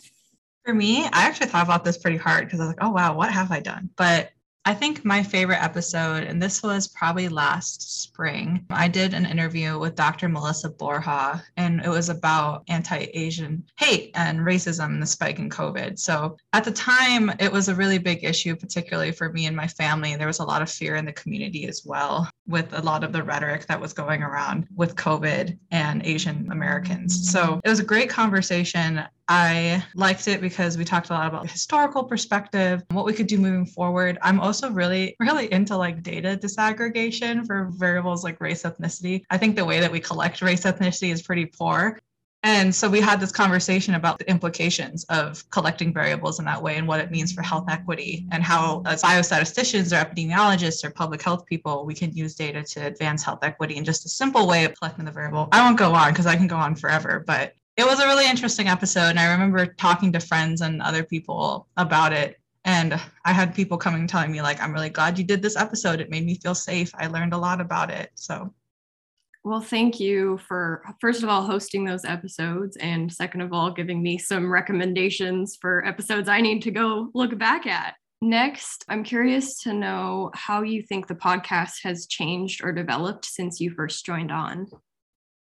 For 0.65 0.73
me, 0.73 1.05
I 1.05 1.25
actually 1.25 1.47
thought 1.47 1.63
about 1.63 1.83
this 1.83 1.97
pretty 1.97 2.17
hard 2.17 2.45
because 2.45 2.59
I 2.59 2.63
was 2.63 2.75
like, 2.75 2.83
oh, 2.83 2.91
wow, 2.91 3.15
what 3.15 3.31
have 3.31 3.51
I 3.51 3.59
done? 3.59 3.89
But 3.95 4.31
I 4.67 4.73
think 4.73 5.05
my 5.05 5.21
favorite 5.21 5.63
episode, 5.63 6.23
and 6.23 6.41
this 6.41 6.63
was 6.63 6.87
probably 6.87 7.29
last 7.29 8.01
spring, 8.01 8.65
I 8.71 8.87
did 8.87 9.13
an 9.13 9.27
interview 9.27 9.77
with 9.77 9.93
Dr. 9.93 10.27
Melissa 10.27 10.69
Borja, 10.69 11.43
and 11.55 11.81
it 11.85 11.89
was 11.89 12.09
about 12.09 12.63
anti 12.67 13.07
Asian 13.13 13.63
hate 13.77 14.09
and 14.15 14.39
racism 14.39 14.85
and 14.85 15.01
the 15.01 15.05
spike 15.05 15.37
in 15.37 15.51
COVID. 15.51 15.99
So 15.99 16.37
at 16.53 16.63
the 16.63 16.71
time, 16.71 17.31
it 17.39 17.51
was 17.51 17.69
a 17.69 17.75
really 17.75 17.99
big 17.99 18.23
issue, 18.23 18.55
particularly 18.55 19.11
for 19.11 19.31
me 19.31 19.45
and 19.45 19.55
my 19.55 19.67
family. 19.67 20.15
There 20.15 20.25
was 20.25 20.39
a 20.39 20.45
lot 20.45 20.63
of 20.63 20.71
fear 20.71 20.95
in 20.95 21.05
the 21.05 21.13
community 21.13 21.67
as 21.67 21.83
well, 21.85 22.27
with 22.47 22.73
a 22.73 22.81
lot 22.81 23.03
of 23.03 23.13
the 23.13 23.21
rhetoric 23.21 23.67
that 23.67 23.79
was 23.79 23.93
going 23.93 24.23
around 24.23 24.67
with 24.75 24.95
COVID 24.95 25.59
and 25.69 26.03
Asian 26.03 26.51
Americans. 26.51 27.31
So 27.31 27.61
it 27.63 27.69
was 27.69 27.79
a 27.79 27.85
great 27.85 28.09
conversation. 28.09 29.03
I 29.27 29.83
liked 29.95 30.27
it 30.27 30.39
because 30.39 30.77
we 30.77 30.85
talked 30.85 31.09
a 31.09 31.13
lot 31.13 31.27
about 31.27 31.43
the 31.43 31.49
historical 31.49 32.03
perspective, 32.03 32.83
what 32.91 33.05
we 33.05 33.13
could 33.13 33.27
do 33.27 33.37
moving 33.39 33.65
forward. 33.65 34.19
I'm 34.21 34.39
also 34.39 34.69
really, 34.69 35.15
really 35.19 35.51
into 35.51 35.75
like 35.75 36.03
data 36.03 36.37
disaggregation 36.39 37.45
for 37.45 37.71
variables 37.71 38.23
like 38.23 38.39
race 38.39 38.63
ethnicity. 38.63 39.23
I 39.31 39.37
think 39.37 39.55
the 39.55 39.65
way 39.65 39.79
that 39.79 39.91
we 39.91 39.99
collect 39.99 40.41
race 40.41 40.61
ethnicity 40.61 41.11
is 41.11 41.23
pretty 41.23 41.47
poor. 41.47 41.99
And 42.43 42.75
so 42.75 42.87
we 42.87 43.01
had 43.01 43.19
this 43.19 43.31
conversation 43.31 43.95
about 43.95 44.19
the 44.19 44.29
implications 44.29 45.03
of 45.05 45.49
collecting 45.49 45.91
variables 45.91 46.37
in 46.37 46.45
that 46.45 46.61
way 46.61 46.77
and 46.77 46.87
what 46.87 46.99
it 46.99 47.09
means 47.09 47.33
for 47.33 47.41
health 47.41 47.65
equity 47.67 48.27
and 48.31 48.43
how, 48.43 48.83
as 48.85 49.01
biostatisticians 49.01 49.91
or 49.91 50.05
epidemiologists 50.05 50.83
or 50.83 50.91
public 50.91 51.23
health 51.23 51.47
people, 51.47 51.87
we 51.87 51.95
can 51.95 52.15
use 52.15 52.35
data 52.35 52.61
to 52.61 52.85
advance 52.85 53.23
health 53.23 53.39
equity 53.41 53.77
in 53.77 53.83
just 53.83 54.05
a 54.05 54.09
simple 54.09 54.47
way 54.47 54.63
of 54.63 54.77
collecting 54.77 55.05
the 55.05 55.11
variable. 55.11 55.49
I 55.51 55.63
won't 55.65 55.79
go 55.79 55.91
on 55.95 56.11
because 56.11 56.27
I 56.27 56.35
can 56.35 56.45
go 56.45 56.57
on 56.57 56.75
forever, 56.75 57.23
but 57.25 57.55
it 57.77 57.85
was 57.85 57.99
a 57.99 58.07
really 58.07 58.29
interesting 58.29 58.67
episode. 58.67 59.09
And 59.09 59.19
I 59.19 59.31
remember 59.31 59.65
talking 59.65 60.11
to 60.13 60.19
friends 60.19 60.61
and 60.61 60.81
other 60.81 61.03
people 61.03 61.67
about 61.77 62.13
it. 62.13 62.39
And 62.63 62.99
I 63.23 63.31
had 63.31 63.53
people 63.53 63.77
coming 63.77 64.07
telling 64.07 64.31
me, 64.31 64.41
like, 64.41 64.61
I'm 64.61 64.73
really 64.73 64.89
glad 64.89 65.19
you 65.19 65.23
did 65.23 65.41
this 65.41 65.55
episode. 65.55 65.99
It 65.99 66.09
made 66.09 66.25
me 66.25 66.35
feel 66.35 66.55
safe. 66.55 66.91
I 66.95 67.07
learned 67.07 67.33
a 67.33 67.37
lot 67.37 67.61
about 67.61 67.91
it. 67.91 68.09
So, 68.15 68.53
well, 69.43 69.61
thank 69.61 69.99
you 69.99 70.39
for, 70.47 70.83
first 70.99 71.21
of 71.21 71.29
all, 71.29 71.43
hosting 71.43 71.85
those 71.85 72.03
episodes. 72.03 72.75
And 72.77 73.13
second 73.13 73.41
of 73.41 73.53
all, 73.53 73.69
giving 73.69 74.01
me 74.01 74.17
some 74.17 74.51
recommendations 74.51 75.55
for 75.61 75.85
episodes 75.85 76.27
I 76.27 76.41
need 76.41 76.63
to 76.63 76.71
go 76.71 77.11
look 77.13 77.37
back 77.37 77.67
at. 77.67 77.93
Next, 78.21 78.83
I'm 78.89 79.03
curious 79.03 79.61
to 79.61 79.73
know 79.73 80.31
how 80.33 80.63
you 80.63 80.81
think 80.81 81.05
the 81.05 81.13
podcast 81.13 81.83
has 81.83 82.07
changed 82.07 82.63
or 82.63 82.71
developed 82.71 83.25
since 83.25 83.59
you 83.59 83.69
first 83.69 84.03
joined 84.03 84.31
on. 84.31 84.67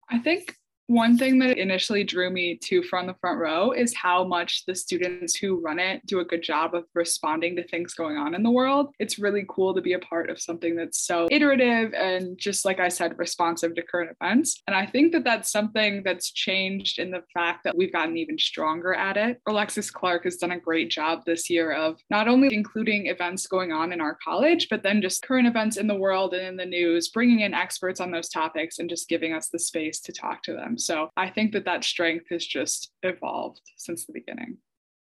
I 0.09 0.17
think 0.17 0.55
One 0.87 1.17
thing 1.17 1.39
that 1.39 1.57
initially 1.57 2.03
drew 2.03 2.29
me 2.29 2.57
to 2.65 2.83
From 2.83 3.07
the 3.07 3.15
Front 3.15 3.39
Row 3.39 3.71
is 3.71 3.95
how 3.95 4.23
much 4.23 4.65
the 4.65 4.75
students 4.75 5.35
who 5.35 5.59
run 5.59 5.79
it 5.79 6.05
do 6.05 6.19
a 6.19 6.25
good 6.25 6.43
job 6.43 6.75
of 6.75 6.83
responding 6.93 7.55
to 7.55 7.67
things 7.67 7.95
going 7.95 8.17
on 8.17 8.35
in 8.35 8.43
the 8.43 8.51
world. 8.51 8.93
It's 8.99 9.17
really 9.17 9.45
cool 9.49 9.73
to 9.73 9.81
be 9.81 9.93
a 9.93 9.99
part 9.99 10.29
of 10.29 10.39
something 10.39 10.75
that's 10.75 10.99
so 10.99 11.27
iterative 11.31 11.95
and 11.95 12.37
just 12.37 12.65
like 12.65 12.79
I 12.79 12.89
said, 12.89 13.17
responsive 13.17 13.73
to 13.75 13.81
current 13.81 14.15
events. 14.21 14.61
And 14.67 14.75
I 14.75 14.85
think 14.85 15.11
that 15.13 15.23
that's 15.23 15.51
something 15.51 16.03
that's 16.03 16.31
changed 16.31 16.99
in 16.99 17.09
the 17.09 17.23
fact 17.33 17.63
that 17.63 17.75
we've 17.75 17.91
gotten 17.91 18.15
even 18.17 18.37
stronger 18.37 18.93
at 18.93 19.17
it. 19.17 19.41
Alexis 19.47 19.89
Clark 19.89 20.25
has 20.25 20.35
done 20.35 20.51
a 20.51 20.59
great 20.59 20.91
job 20.91 21.23
this 21.25 21.49
year 21.49 21.71
of 21.71 21.99
not 22.11 22.27
only 22.27 22.53
including 22.53 23.07
events 23.07 23.47
going 23.47 23.71
on 23.71 23.91
in 23.91 24.01
our 24.01 24.19
college, 24.23 24.69
but 24.69 24.83
then 24.83 25.01
just 25.01 25.23
current 25.23 25.47
events 25.47 25.77
in 25.77 25.87
the 25.87 25.95
world 25.95 26.35
and 26.35 26.45
in 26.45 26.57
the 26.57 26.65
news, 26.65 27.09
bringing 27.09 27.39
in 27.39 27.55
experts 27.55 27.99
on 27.99 28.11
those 28.11 28.29
topics 28.29 28.77
and 28.77 28.87
just 28.87 29.09
giving 29.09 29.33
us 29.33 29.49
the 29.49 29.57
space 29.57 29.99
to 29.99 30.11
talk 30.11 30.43
to 30.43 30.53
So 30.77 31.09
I 31.17 31.29
think 31.29 31.53
that 31.53 31.65
that 31.65 31.83
strength 31.83 32.27
has 32.29 32.45
just 32.45 32.91
evolved 33.03 33.61
since 33.77 34.05
the 34.05 34.13
beginning. 34.13 34.57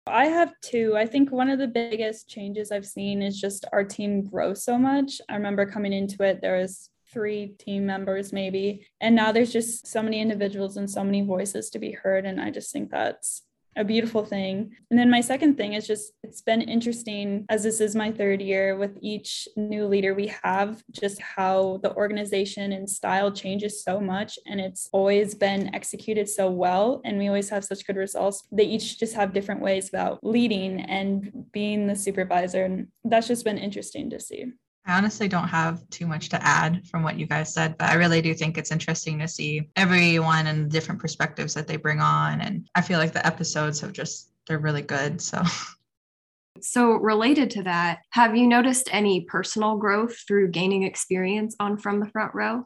I 0.06 0.26
have 0.26 0.52
two. 0.62 0.96
I 0.96 1.04
think 1.06 1.32
one 1.32 1.50
of 1.50 1.58
the 1.58 1.66
biggest 1.66 2.28
changes 2.28 2.70
I've 2.70 2.86
seen 2.86 3.22
is 3.22 3.40
just 3.40 3.64
our 3.72 3.82
team 3.82 4.22
grow 4.22 4.54
so 4.54 4.78
much. 4.78 5.20
I 5.28 5.34
remember 5.34 5.66
coming 5.66 5.92
into 5.92 6.22
it, 6.22 6.40
there 6.40 6.58
was 6.58 6.90
three 7.12 7.54
team 7.58 7.86
members 7.86 8.32
maybe, 8.32 8.86
and 9.00 9.16
now 9.16 9.32
there's 9.32 9.52
just 9.52 9.86
so 9.86 10.02
many 10.02 10.20
individuals 10.20 10.76
and 10.76 10.88
so 10.88 11.02
many 11.02 11.22
voices 11.22 11.70
to 11.70 11.78
be 11.78 11.90
heard. 11.90 12.24
And 12.24 12.40
I 12.40 12.50
just 12.50 12.72
think 12.72 12.90
that's 12.90 13.42
a 13.76 13.84
beautiful 13.84 14.24
thing. 14.24 14.74
And 14.90 14.98
then 14.98 15.10
my 15.10 15.20
second 15.20 15.56
thing 15.56 15.74
is 15.74 15.86
just 15.86 16.12
it's 16.22 16.40
been 16.40 16.62
interesting 16.62 17.44
as 17.48 17.62
this 17.62 17.80
is 17.80 17.94
my 17.94 18.10
third 18.10 18.40
year 18.40 18.76
with 18.76 18.98
each 19.00 19.46
new 19.56 19.86
leader 19.86 20.14
we 20.14 20.32
have, 20.42 20.82
just 20.90 21.20
how 21.20 21.80
the 21.82 21.94
organization 21.94 22.72
and 22.72 22.88
style 22.88 23.30
changes 23.30 23.84
so 23.84 24.00
much. 24.00 24.38
And 24.46 24.60
it's 24.60 24.88
always 24.92 25.34
been 25.34 25.74
executed 25.74 26.28
so 26.28 26.50
well. 26.50 27.00
And 27.04 27.18
we 27.18 27.28
always 27.28 27.50
have 27.50 27.64
such 27.64 27.86
good 27.86 27.96
results. 27.96 28.46
They 28.50 28.64
each 28.64 28.98
just 28.98 29.14
have 29.14 29.32
different 29.32 29.60
ways 29.60 29.88
about 29.88 30.20
leading 30.22 30.80
and 30.80 31.46
being 31.52 31.86
the 31.86 31.96
supervisor. 31.96 32.64
And 32.64 32.88
that's 33.04 33.28
just 33.28 33.44
been 33.44 33.58
interesting 33.58 34.10
to 34.10 34.20
see. 34.20 34.46
I 34.86 34.96
honestly 34.96 35.26
don't 35.26 35.48
have 35.48 35.88
too 35.90 36.06
much 36.06 36.28
to 36.28 36.42
add 36.46 36.86
from 36.86 37.02
what 37.02 37.18
you 37.18 37.26
guys 37.26 37.52
said, 37.52 37.76
but 37.76 37.90
I 37.90 37.94
really 37.94 38.22
do 38.22 38.32
think 38.34 38.56
it's 38.56 38.70
interesting 38.70 39.18
to 39.18 39.26
see 39.26 39.68
everyone 39.74 40.46
and 40.46 40.64
the 40.64 40.68
different 40.68 41.00
perspectives 41.00 41.54
that 41.54 41.66
they 41.66 41.76
bring 41.76 42.00
on. 42.00 42.40
And 42.40 42.68
I 42.74 42.82
feel 42.82 42.98
like 42.98 43.12
the 43.12 43.26
episodes 43.26 43.80
have 43.80 43.92
just, 43.92 44.30
they're 44.46 44.58
really 44.58 44.82
good. 44.82 45.20
So. 45.20 45.42
So, 46.62 46.92
related 46.92 47.50
to 47.50 47.64
that, 47.64 47.98
have 48.12 48.34
you 48.34 48.46
noticed 48.46 48.88
any 48.90 49.22
personal 49.22 49.76
growth 49.76 50.16
through 50.26 50.52
gaining 50.52 50.84
experience 50.84 51.54
on 51.60 51.76
From 51.76 52.00
the 52.00 52.06
Front 52.06 52.34
Row? 52.34 52.64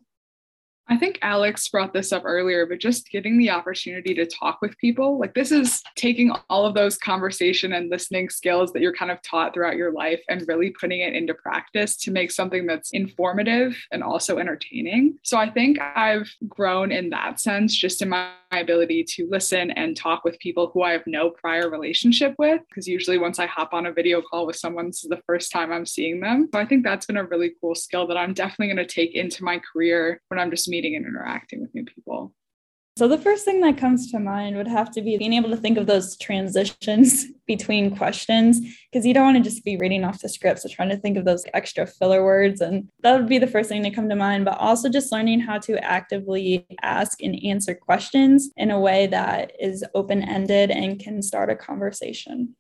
I 0.91 0.97
think 0.97 1.21
Alex 1.23 1.69
brought 1.69 1.93
this 1.93 2.11
up 2.11 2.25
earlier, 2.27 2.67
but 2.67 2.81
just 2.81 3.09
getting 3.11 3.39
the 3.39 3.49
opportunity 3.49 4.13
to 4.13 4.27
talk 4.27 4.59
with 4.61 4.77
people, 4.79 5.21
like 5.21 5.35
this 5.35 5.53
is 5.53 5.85
taking 5.95 6.33
all 6.49 6.67
of 6.67 6.75
those 6.75 6.99
conversation 6.99 7.75
and 7.75 7.89
listening 7.89 8.29
skills 8.29 8.73
that 8.73 8.83
you're 8.83 8.93
kind 8.93 9.13
of 9.13 9.23
taught 9.23 9.55
throughout 9.55 9.77
your 9.77 9.93
life 9.93 10.21
and 10.29 10.45
really 10.49 10.71
putting 10.71 10.99
it 10.99 11.15
into 11.15 11.33
practice 11.33 11.97
to 11.99 12.11
make 12.11 12.33
something 12.33 12.67
that's 12.67 12.91
informative 12.91 13.77
and 13.93 14.03
also 14.03 14.39
entertaining. 14.39 15.17
So 15.23 15.39
I 15.39 15.49
think 15.49 15.79
I've 15.81 16.29
grown 16.49 16.91
in 16.91 17.11
that 17.11 17.39
sense, 17.39 17.73
just 17.73 18.03
in 18.03 18.09
my 18.09 18.31
ability 18.51 19.05
to 19.05 19.29
listen 19.31 19.71
and 19.71 19.97
talk 19.97 20.25
with 20.25 20.41
people 20.41 20.73
who 20.75 20.83
I 20.83 20.91
have 20.91 21.07
no 21.07 21.31
prior 21.31 21.71
relationship 21.71 22.35
with. 22.37 22.63
Because 22.69 22.89
usually, 22.89 23.17
once 23.17 23.39
I 23.39 23.47
hop 23.47 23.73
on 23.73 23.87
a 23.87 23.93
video 23.93 24.21
call 24.21 24.45
with 24.45 24.57
someone, 24.57 24.87
this 24.87 25.05
is 25.05 25.09
the 25.09 25.23
first 25.25 25.53
time 25.53 25.71
I'm 25.71 25.87
seeing 25.87 26.19
them. 26.19 26.49
So 26.53 26.59
I 26.59 26.67
think 26.67 26.83
that's 26.83 27.07
been 27.07 27.17
a 27.17 27.25
really 27.25 27.53
cool 27.61 27.77
skill 27.77 28.09
that 28.09 28.17
I'm 28.17 28.35
definitely 28.35 28.75
going 28.75 28.85
to 28.89 28.93
take 28.93 29.15
into 29.15 29.45
my 29.45 29.61
career 29.73 30.21
when 30.29 30.41
I'm 30.41 30.51
just 30.51 30.69
meeting 30.69 30.80
meeting 30.81 30.97
and 30.97 31.07
interacting 31.07 31.61
with 31.61 31.75
new 31.75 31.85
people. 31.85 32.33
So, 32.97 33.09
the 33.09 33.19
first 33.19 33.45
thing 33.45 33.61
that 33.61 33.79
comes 33.79 34.11
to 34.11 34.19
mind 34.19 34.57
would 34.57 34.67
have 34.67 34.91
to 34.93 35.01
be 35.01 35.17
being 35.17 35.33
able 35.33 35.49
to 35.51 35.57
think 35.57 35.79
of 35.79 35.87
those 35.87 36.19
transitions 36.19 37.25
between 37.47 37.97
questions, 37.97 38.61
because 38.91 39.07
you 39.07 39.15
don't 39.15 39.25
want 39.25 39.37
to 39.39 39.49
just 39.49 39.65
be 39.65 39.77
reading 39.77 40.05
off 40.05 40.21
the 40.21 40.29
script. 40.29 40.61
So, 40.61 40.69
trying 40.69 40.91
to 40.91 40.97
think 40.97 41.17
of 41.17 41.25
those 41.25 41.45
extra 41.55 41.87
filler 41.87 42.25
words. 42.25 42.61
And 42.61 42.89
that 43.03 43.17
would 43.17 43.29
be 43.29 43.39
the 43.39 43.47
first 43.47 43.69
thing 43.69 43.83
to 43.85 43.91
come 43.91 44.09
to 44.09 44.17
mind, 44.17 44.45
but 44.45 44.59
also 44.59 44.89
just 44.89 45.13
learning 45.13 45.41
how 45.41 45.59
to 45.61 45.83
actively 45.85 46.67
ask 46.83 47.23
and 47.23 47.43
answer 47.45 47.75
questions 47.75 48.51
in 48.57 48.71
a 48.71 48.81
way 48.81 49.07
that 49.07 49.53
is 49.59 49.85
open 49.95 50.23
ended 50.23 50.71
and 50.71 50.99
can 50.99 51.23
start 51.23 51.49
a 51.49 51.57
conversation. 51.57 52.55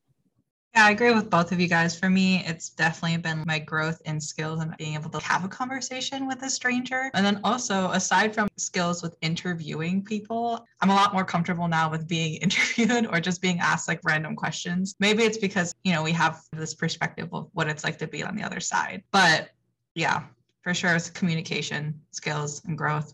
Yeah, 0.74 0.84
I 0.84 0.90
agree 0.92 1.12
with 1.12 1.30
both 1.30 1.50
of 1.50 1.58
you 1.58 1.66
guys. 1.66 1.98
For 1.98 2.08
me, 2.08 2.44
it's 2.46 2.70
definitely 2.70 3.16
been 3.18 3.42
my 3.44 3.58
growth 3.58 4.00
in 4.04 4.20
skills 4.20 4.60
and 4.62 4.76
being 4.76 4.94
able 4.94 5.10
to 5.10 5.18
have 5.18 5.44
a 5.44 5.48
conversation 5.48 6.28
with 6.28 6.42
a 6.42 6.50
stranger. 6.50 7.10
And 7.12 7.26
then 7.26 7.40
also, 7.42 7.90
aside 7.90 8.32
from 8.32 8.48
skills 8.56 9.02
with 9.02 9.16
interviewing 9.20 10.04
people, 10.04 10.64
I'm 10.80 10.90
a 10.90 10.94
lot 10.94 11.12
more 11.12 11.24
comfortable 11.24 11.66
now 11.66 11.90
with 11.90 12.06
being 12.06 12.34
interviewed 12.42 13.08
or 13.12 13.18
just 13.18 13.42
being 13.42 13.58
asked 13.58 13.88
like 13.88 14.00
random 14.04 14.36
questions. 14.36 14.94
Maybe 15.00 15.24
it's 15.24 15.38
because, 15.38 15.74
you 15.82 15.92
know, 15.92 16.04
we 16.04 16.12
have 16.12 16.40
this 16.52 16.74
perspective 16.74 17.30
of 17.32 17.48
what 17.52 17.66
it's 17.66 17.82
like 17.82 17.98
to 17.98 18.06
be 18.06 18.22
on 18.22 18.36
the 18.36 18.44
other 18.44 18.60
side. 18.60 19.02
But 19.10 19.50
yeah, 19.96 20.22
for 20.62 20.72
sure, 20.72 20.94
it's 20.94 21.10
communication 21.10 22.00
skills 22.12 22.62
and 22.64 22.78
growth. 22.78 23.12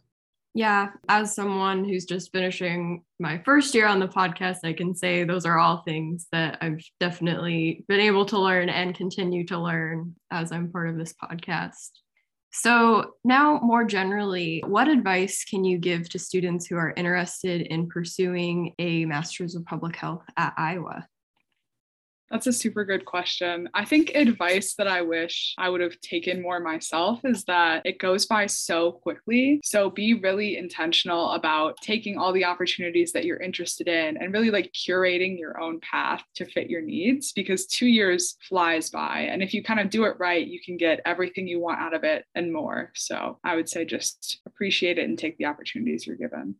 Yeah, 0.56 0.88
as 1.10 1.34
someone 1.34 1.84
who's 1.84 2.06
just 2.06 2.32
finishing 2.32 3.04
my 3.20 3.42
first 3.44 3.75
year 3.75 3.86
on 3.86 4.00
the 4.00 4.08
podcast, 4.08 4.60
I 4.64 4.72
can 4.72 4.94
say 4.94 5.22
those 5.22 5.44
are 5.44 5.58
all 5.58 5.82
things 5.82 6.28
that 6.32 6.56
I've 6.62 6.82
definitely 6.98 7.84
been 7.88 8.00
able 8.00 8.25
to 8.25 8.38
learn 8.38 8.70
and 8.70 8.94
continue 8.94 9.44
to 9.48 9.58
learn 9.58 10.14
as 10.30 10.52
I'm 10.52 10.72
part 10.72 10.88
of 10.88 10.96
this 10.96 11.12
podcast. 11.12 11.90
So, 12.52 13.16
now 13.22 13.60
more 13.62 13.84
generally, 13.84 14.64
what 14.66 14.88
advice 14.88 15.44
can 15.44 15.62
you 15.62 15.76
give 15.76 16.08
to 16.08 16.18
students 16.18 16.64
who 16.66 16.76
are 16.76 16.94
interested 16.96 17.60
in 17.60 17.90
pursuing 17.90 18.72
a 18.78 19.04
Master's 19.04 19.56
of 19.56 19.66
Public 19.66 19.94
Health 19.94 20.22
at 20.38 20.54
Iowa? 20.56 21.06
That's 22.30 22.49
a 22.49 22.52
super 22.52 22.85
good 22.85 23.04
question. 23.04 23.68
I 23.73 23.85
think 23.85 24.11
advice 24.14 24.75
that 24.75 24.88
I 24.88 25.02
wish 25.02 25.54
I 25.59 25.68
would 25.68 25.80
have 25.80 26.00
taken 26.00 26.42
more 26.42 26.59
myself 26.59 27.21
is 27.25 27.45
that 27.45 27.83
it 27.85 28.00
goes 28.00 28.26
by 28.26 28.47
so 28.47 28.92
quickly. 28.92 29.61
So 29.62 29.90
be 29.90 30.14
really 30.14 30.56
intentional 30.56 31.30
about 31.30 31.76
taking 31.83 32.18
all 32.18 32.33
the 32.33 32.45
opportunities 32.45 33.12
that 33.12 33.25
you're 33.25 33.40
interested 33.40 33.87
in 33.87 34.16
and 34.16 34.33
really 34.33 34.50
like 34.50 34.73
curating 34.73 35.38
your 35.38 35.61
own 35.61 35.78
path 35.80 36.25
to 36.35 36.47
fit 36.47 36.68
your 36.68 36.83
needs 36.83 37.33
because 37.33 37.66
two 37.66 37.87
years 37.87 38.37
flies 38.49 38.90
by. 38.90 39.21
And 39.21 39.40
if 39.40 39.54
you 39.54 39.62
kind 39.62 39.78
of 39.78 39.90
do 39.90 40.04
it 40.04 40.16
right, 40.18 40.47
you 40.47 40.61
can 40.61 40.76
get 40.76 41.00
everything 41.04 41.47
you 41.47 41.61
want 41.61 41.80
out 41.80 41.95
of 41.95 42.02
it 42.02 42.25
and 42.35 42.52
more. 42.52 42.90
So 42.97 43.38
I 43.45 43.54
would 43.54 43.68
say 43.68 43.85
just 43.85 44.40
appreciate 44.47 44.99
it 44.99 45.04
and 45.04 45.16
take 45.16 45.38
the 45.38 45.47
opportunities 45.47 46.06
you're 46.06 46.16
given. 46.16 46.56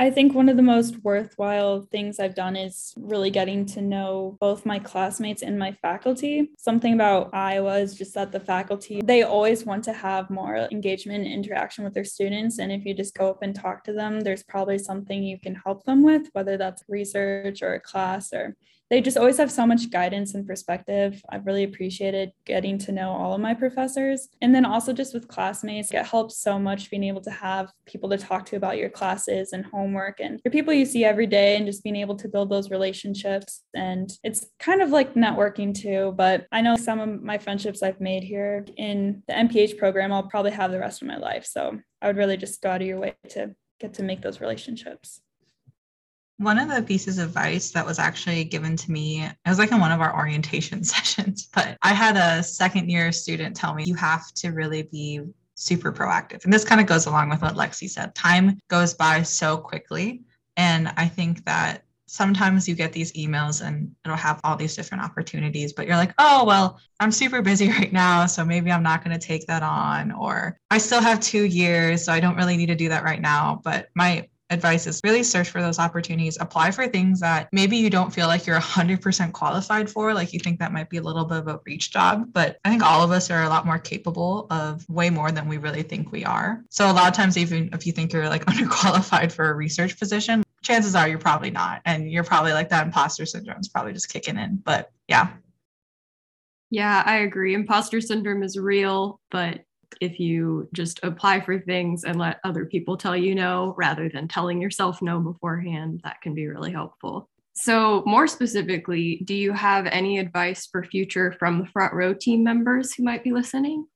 I 0.00 0.10
think 0.10 0.34
one 0.34 0.48
of 0.48 0.56
the 0.56 0.62
most 0.62 1.04
worthwhile 1.04 1.82
things 1.82 2.18
I've 2.18 2.34
done 2.34 2.56
is 2.56 2.94
really 2.96 3.28
getting 3.28 3.66
to 3.66 3.82
know 3.82 4.38
both 4.40 4.64
my 4.64 4.78
classmates 4.78 5.42
and 5.42 5.58
my 5.58 5.72
faculty. 5.72 6.52
Something 6.56 6.94
about 6.94 7.28
Iowa 7.34 7.76
is 7.80 7.96
just 7.96 8.14
that 8.14 8.32
the 8.32 8.40
faculty, 8.40 9.02
they 9.04 9.24
always 9.24 9.66
want 9.66 9.84
to 9.84 9.92
have 9.92 10.30
more 10.30 10.56
engagement 10.72 11.26
and 11.26 11.34
interaction 11.34 11.84
with 11.84 11.92
their 11.92 12.06
students. 12.06 12.58
And 12.58 12.72
if 12.72 12.86
you 12.86 12.94
just 12.94 13.14
go 13.14 13.28
up 13.28 13.42
and 13.42 13.54
talk 13.54 13.84
to 13.84 13.92
them, 13.92 14.20
there's 14.22 14.42
probably 14.42 14.78
something 14.78 15.22
you 15.22 15.38
can 15.38 15.54
help 15.54 15.84
them 15.84 16.02
with, 16.02 16.30
whether 16.32 16.56
that's 16.56 16.82
research 16.88 17.60
or 17.60 17.74
a 17.74 17.80
class 17.80 18.32
or 18.32 18.56
they 18.90 19.00
just 19.00 19.16
always 19.16 19.38
have 19.38 19.52
so 19.52 19.64
much 19.64 19.90
guidance 19.90 20.34
and 20.34 20.46
perspective. 20.46 21.22
I've 21.28 21.46
really 21.46 21.62
appreciated 21.62 22.32
getting 22.44 22.76
to 22.78 22.92
know 22.92 23.10
all 23.10 23.34
of 23.34 23.40
my 23.40 23.54
professors. 23.54 24.28
And 24.42 24.52
then 24.52 24.64
also 24.64 24.92
just 24.92 25.14
with 25.14 25.28
classmates, 25.28 25.92
it 25.92 26.04
helps 26.04 26.38
so 26.38 26.58
much 26.58 26.90
being 26.90 27.04
able 27.04 27.20
to 27.22 27.30
have 27.30 27.70
people 27.86 28.10
to 28.10 28.18
talk 28.18 28.46
to 28.46 28.56
about 28.56 28.78
your 28.78 28.90
classes 28.90 29.52
and 29.52 29.64
homework 29.64 30.18
and 30.20 30.40
your 30.44 30.50
people 30.50 30.74
you 30.74 30.84
see 30.84 31.04
every 31.04 31.28
day 31.28 31.56
and 31.56 31.66
just 31.66 31.84
being 31.84 31.96
able 31.96 32.16
to 32.16 32.28
build 32.28 32.50
those 32.50 32.70
relationships. 32.70 33.62
And 33.74 34.10
it's 34.24 34.46
kind 34.58 34.82
of 34.82 34.90
like 34.90 35.14
networking 35.14 35.72
too. 35.72 36.12
But 36.16 36.46
I 36.50 36.60
know 36.60 36.74
some 36.74 36.98
of 36.98 37.22
my 37.22 37.38
friendships 37.38 37.84
I've 37.84 38.00
made 38.00 38.24
here 38.24 38.66
in 38.76 39.22
the 39.28 39.34
MPH 39.34 39.78
program, 39.78 40.12
I'll 40.12 40.24
probably 40.24 40.50
have 40.50 40.72
the 40.72 40.80
rest 40.80 41.00
of 41.00 41.06
my 41.06 41.16
life. 41.16 41.46
So 41.46 41.78
I 42.02 42.08
would 42.08 42.16
really 42.16 42.36
just 42.36 42.60
go 42.60 42.70
out 42.70 42.80
of 42.80 42.88
your 42.88 42.98
way 42.98 43.14
to 43.30 43.54
get 43.78 43.94
to 43.94 44.02
make 44.02 44.20
those 44.20 44.40
relationships. 44.40 45.20
One 46.40 46.58
of 46.58 46.74
the 46.74 46.82
pieces 46.82 47.18
of 47.18 47.28
advice 47.28 47.70
that 47.72 47.84
was 47.84 47.98
actually 47.98 48.44
given 48.44 48.74
to 48.74 48.90
me, 48.90 49.24
it 49.24 49.36
was 49.46 49.58
like 49.58 49.72
in 49.72 49.78
one 49.78 49.92
of 49.92 50.00
our 50.00 50.16
orientation 50.16 50.82
sessions, 50.94 51.50
but 51.54 51.76
I 51.82 51.92
had 51.92 52.16
a 52.16 52.42
second 52.42 52.88
year 52.88 53.12
student 53.12 53.54
tell 53.54 53.74
me, 53.74 53.84
you 53.84 53.94
have 53.96 54.32
to 54.36 54.48
really 54.48 54.84
be 54.84 55.20
super 55.54 55.92
proactive. 55.92 56.42
And 56.44 56.52
this 56.52 56.64
kind 56.64 56.80
of 56.80 56.86
goes 56.86 57.04
along 57.04 57.28
with 57.28 57.42
what 57.42 57.56
Lexi 57.56 57.90
said. 57.90 58.14
Time 58.14 58.58
goes 58.68 58.94
by 58.94 59.22
so 59.22 59.58
quickly. 59.58 60.22
And 60.56 60.90
I 60.96 61.08
think 61.08 61.44
that 61.44 61.84
sometimes 62.06 62.66
you 62.66 62.74
get 62.74 62.94
these 62.94 63.12
emails 63.12 63.62
and 63.62 63.94
it'll 64.06 64.16
have 64.16 64.40
all 64.42 64.56
these 64.56 64.74
different 64.74 65.04
opportunities, 65.04 65.74
but 65.74 65.86
you're 65.86 65.96
like, 65.96 66.14
oh, 66.18 66.46
well, 66.46 66.80
I'm 67.00 67.12
super 67.12 67.42
busy 67.42 67.68
right 67.78 67.92
now. 67.92 68.24
So 68.24 68.46
maybe 68.46 68.72
I'm 68.72 68.82
not 68.82 69.04
going 69.04 69.18
to 69.18 69.26
take 69.26 69.46
that 69.48 69.62
on. 69.62 70.10
Or 70.10 70.58
I 70.70 70.78
still 70.78 71.02
have 71.02 71.20
two 71.20 71.44
years. 71.44 72.02
So 72.02 72.14
I 72.14 72.20
don't 72.20 72.36
really 72.36 72.56
need 72.56 72.66
to 72.66 72.74
do 72.74 72.88
that 72.88 73.04
right 73.04 73.20
now. 73.20 73.60
But 73.62 73.90
my 73.94 74.26
advice 74.50 74.86
is 74.86 75.00
really 75.04 75.22
search 75.22 75.48
for 75.48 75.62
those 75.62 75.78
opportunities, 75.78 76.36
apply 76.40 76.70
for 76.72 76.86
things 76.86 77.20
that 77.20 77.48
maybe 77.52 77.76
you 77.76 77.88
don't 77.88 78.12
feel 78.12 78.26
like 78.26 78.46
you're 78.46 78.58
100% 78.58 79.32
qualified 79.32 79.88
for, 79.88 80.12
like 80.12 80.32
you 80.32 80.40
think 80.40 80.58
that 80.58 80.72
might 80.72 80.90
be 80.90 80.98
a 80.98 81.02
little 81.02 81.24
bit 81.24 81.38
of 81.38 81.48
a 81.48 81.60
reach 81.64 81.92
job, 81.92 82.32
but 82.32 82.58
I 82.64 82.70
think 82.70 82.82
all 82.82 83.02
of 83.02 83.10
us 83.10 83.30
are 83.30 83.44
a 83.44 83.48
lot 83.48 83.64
more 83.64 83.78
capable 83.78 84.46
of 84.50 84.88
way 84.88 85.10
more 85.10 85.30
than 85.30 85.48
we 85.48 85.58
really 85.58 85.82
think 85.82 86.12
we 86.12 86.24
are. 86.24 86.62
So 86.70 86.90
a 86.90 86.92
lot 86.92 87.08
of 87.08 87.14
times 87.14 87.38
even 87.38 87.70
if 87.72 87.86
you 87.86 87.92
think 87.92 88.12
you're 88.12 88.28
like 88.28 88.44
underqualified 88.46 89.32
for 89.32 89.50
a 89.50 89.54
research 89.54 89.98
position, 89.98 90.42
chances 90.62 90.94
are 90.94 91.08
you're 91.08 91.18
probably 91.18 91.50
not 91.50 91.80
and 91.84 92.10
you're 92.10 92.24
probably 92.24 92.52
like 92.52 92.68
that 92.68 92.86
imposter 92.86 93.24
syndrome 93.26 93.60
is 93.60 93.68
probably 93.68 93.92
just 93.92 94.12
kicking 94.12 94.36
in. 94.36 94.56
But 94.56 94.90
yeah. 95.08 95.28
Yeah, 96.70 97.02
I 97.04 97.18
agree. 97.18 97.54
Imposter 97.54 98.00
syndrome 98.00 98.42
is 98.44 98.56
real, 98.56 99.20
but 99.30 99.64
if 100.00 100.18
you 100.20 100.68
just 100.72 101.00
apply 101.02 101.40
for 101.40 101.58
things 101.58 102.04
and 102.04 102.18
let 102.18 102.40
other 102.44 102.64
people 102.66 102.96
tell 102.96 103.16
you 103.16 103.34
no 103.34 103.74
rather 103.76 104.08
than 104.08 104.28
telling 104.28 104.60
yourself 104.60 105.02
no 105.02 105.20
beforehand, 105.20 106.00
that 106.04 106.20
can 106.20 106.34
be 106.34 106.46
really 106.46 106.72
helpful. 106.72 107.28
So, 107.52 108.02
more 108.06 108.26
specifically, 108.26 109.22
do 109.24 109.34
you 109.34 109.52
have 109.52 109.86
any 109.86 110.18
advice 110.18 110.66
for 110.66 110.84
future 110.84 111.34
from 111.38 111.58
the 111.58 111.66
front 111.66 111.92
row 111.92 112.14
team 112.14 112.42
members 112.42 112.94
who 112.94 113.02
might 113.02 113.24
be 113.24 113.32
listening? 113.32 113.86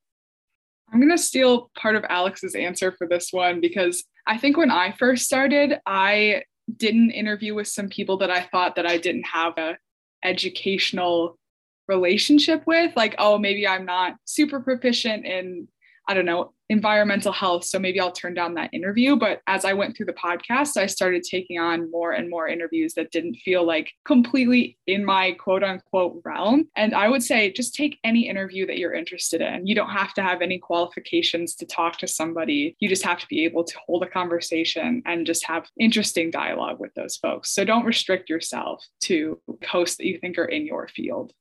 I'm 0.93 1.01
going 1.01 1.11
to 1.11 1.19
steal 1.19 1.71
part 1.77 1.97
of 1.97 2.05
Alex's 2.09 2.55
answer 2.55 2.93
for 2.93 3.07
this 3.07 3.33
one 3.33 3.61
because 3.61 4.05
I 4.27 4.39
think 4.39 4.57
when 4.57 4.71
I 4.71 4.93
first 4.93 5.25
started, 5.25 5.81
I 5.87 6.43
didn't 6.77 7.11
interview 7.11 7.55
with 7.55 7.69
some 7.69 7.89
people 7.89 8.19
that 8.19 8.31
I 8.31 8.43
thought 8.43 8.77
that 8.77 8.87
I 8.87 8.99
didn't 8.99 9.25
have 9.25 9.57
a 9.59 9.77
educational 10.25 11.39
relationship 11.87 12.63
with 12.67 12.91
like 12.97 13.15
oh 13.19 13.39
maybe 13.39 13.69
i'm 13.69 13.85
not 13.85 14.15
super 14.25 14.59
proficient 14.59 15.27
in 15.27 15.69
I 16.09 16.15
don't 16.15 16.27
know, 16.27 16.53
environmental 16.69 17.33
health. 17.33 17.65
So 17.65 17.79
maybe 17.79 18.01
I'll 18.01 18.13
turn 18.13 18.35
down 18.35 18.55
that 18.55 18.73
interview. 18.73 19.17
But 19.17 19.41
as 19.47 19.65
I 19.65 19.73
went 19.73 19.97
through 19.97 20.07
the 20.07 20.13
podcast, 20.13 20.77
I 20.77 20.87
started 20.87 21.23
taking 21.23 21.59
on 21.59 21.91
more 21.91 22.13
and 22.13 22.31
more 22.31 22.49
interviews 22.49 22.95
that 22.95 23.11
didn't 23.11 23.37
feel 23.37 23.67
like 23.67 23.93
completely 24.05 24.79
in 24.87 25.05
my 25.05 25.33
quote 25.33 25.63
unquote 25.63 26.21
realm. 26.25 26.69
And 26.77 26.95
I 26.95 27.09
would 27.09 27.23
say 27.23 27.53
just 27.53 27.75
take 27.75 27.99
any 28.05 28.29
interview 28.29 28.67
that 28.67 28.79
you're 28.79 28.95
interested 28.95 29.41
in. 29.41 29.67
You 29.67 29.75
don't 29.75 29.91
have 29.91 30.15
to 30.15 30.23
have 30.23 30.41
any 30.43 30.59
qualifications 30.59 31.55
to 31.57 31.67
talk 31.67 31.99
to 31.99 32.09
somebody. 32.09 32.77
You 32.81 32.89
just 32.89 33.05
have 33.05 33.19
to 33.19 33.27
be 33.29 33.45
able 33.45 33.65
to 33.65 33.79
hold 33.87 34.03
a 34.03 34.09
conversation 34.09 35.03
and 35.07 35.27
just 35.27 35.45
have 35.47 35.69
interesting 35.79 36.31
dialogue 36.31 36.81
with 36.81 36.95
those 36.95 37.17
folks. 37.17 37.55
So 37.55 37.65
don't 37.65 37.85
restrict 37.85 38.31
yourself 38.31 38.85
to 39.03 39.41
hosts 39.67 39.97
that 39.99 40.07
you 40.07 40.19
think 40.19 40.39
are 40.39 40.45
in 40.45 40.67
your 40.67 40.89
field. 40.89 41.33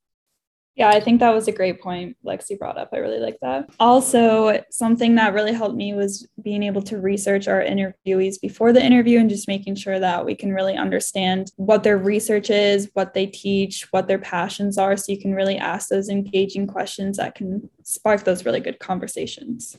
Yeah, 0.76 0.90
I 0.90 1.00
think 1.00 1.20
that 1.20 1.34
was 1.34 1.48
a 1.48 1.52
great 1.52 1.82
point 1.82 2.18
Lexi 2.26 2.58
brought 2.58 2.80
up. 2.80 2.90
I 2.94 2.98
really 2.98 3.20
like 3.20 3.38
that. 3.42 3.70
Also, 3.80 4.60
something 4.72 5.14
that 5.16 5.36
really 5.36 5.54
helped 5.54 5.76
me 5.76 5.94
was 5.94 6.28
being 6.42 6.64
able 6.64 6.82
to 6.84 6.98
research 6.98 7.48
our 7.48 7.62
interviewees 7.62 8.42
before 8.42 8.74
the 8.74 8.84
interview 8.84 9.20
and 9.20 9.30
just 9.30 9.48
making 9.48 9.76
sure 9.76 10.00
that 10.00 10.26
we 10.26 10.34
can 10.34 10.52
really 10.52 10.76
understand 10.76 11.52
what 11.58 11.84
their 11.84 12.00
research 12.00 12.50
is, 12.50 12.90
what 12.94 13.14
they 13.14 13.28
teach, 13.28 13.88
what 13.92 14.08
their 14.08 14.18
passions 14.18 14.80
are. 14.80 14.98
So 14.98 15.12
you 15.12 15.20
can 15.20 15.36
really 15.36 15.58
ask 15.58 15.90
those 15.90 16.10
engaging 16.10 16.66
questions 16.66 17.18
that 17.18 17.36
can 17.36 17.70
spark 17.84 18.24
those 18.24 18.44
really 18.44 18.60
good 18.60 18.80
conversations. 18.80 19.78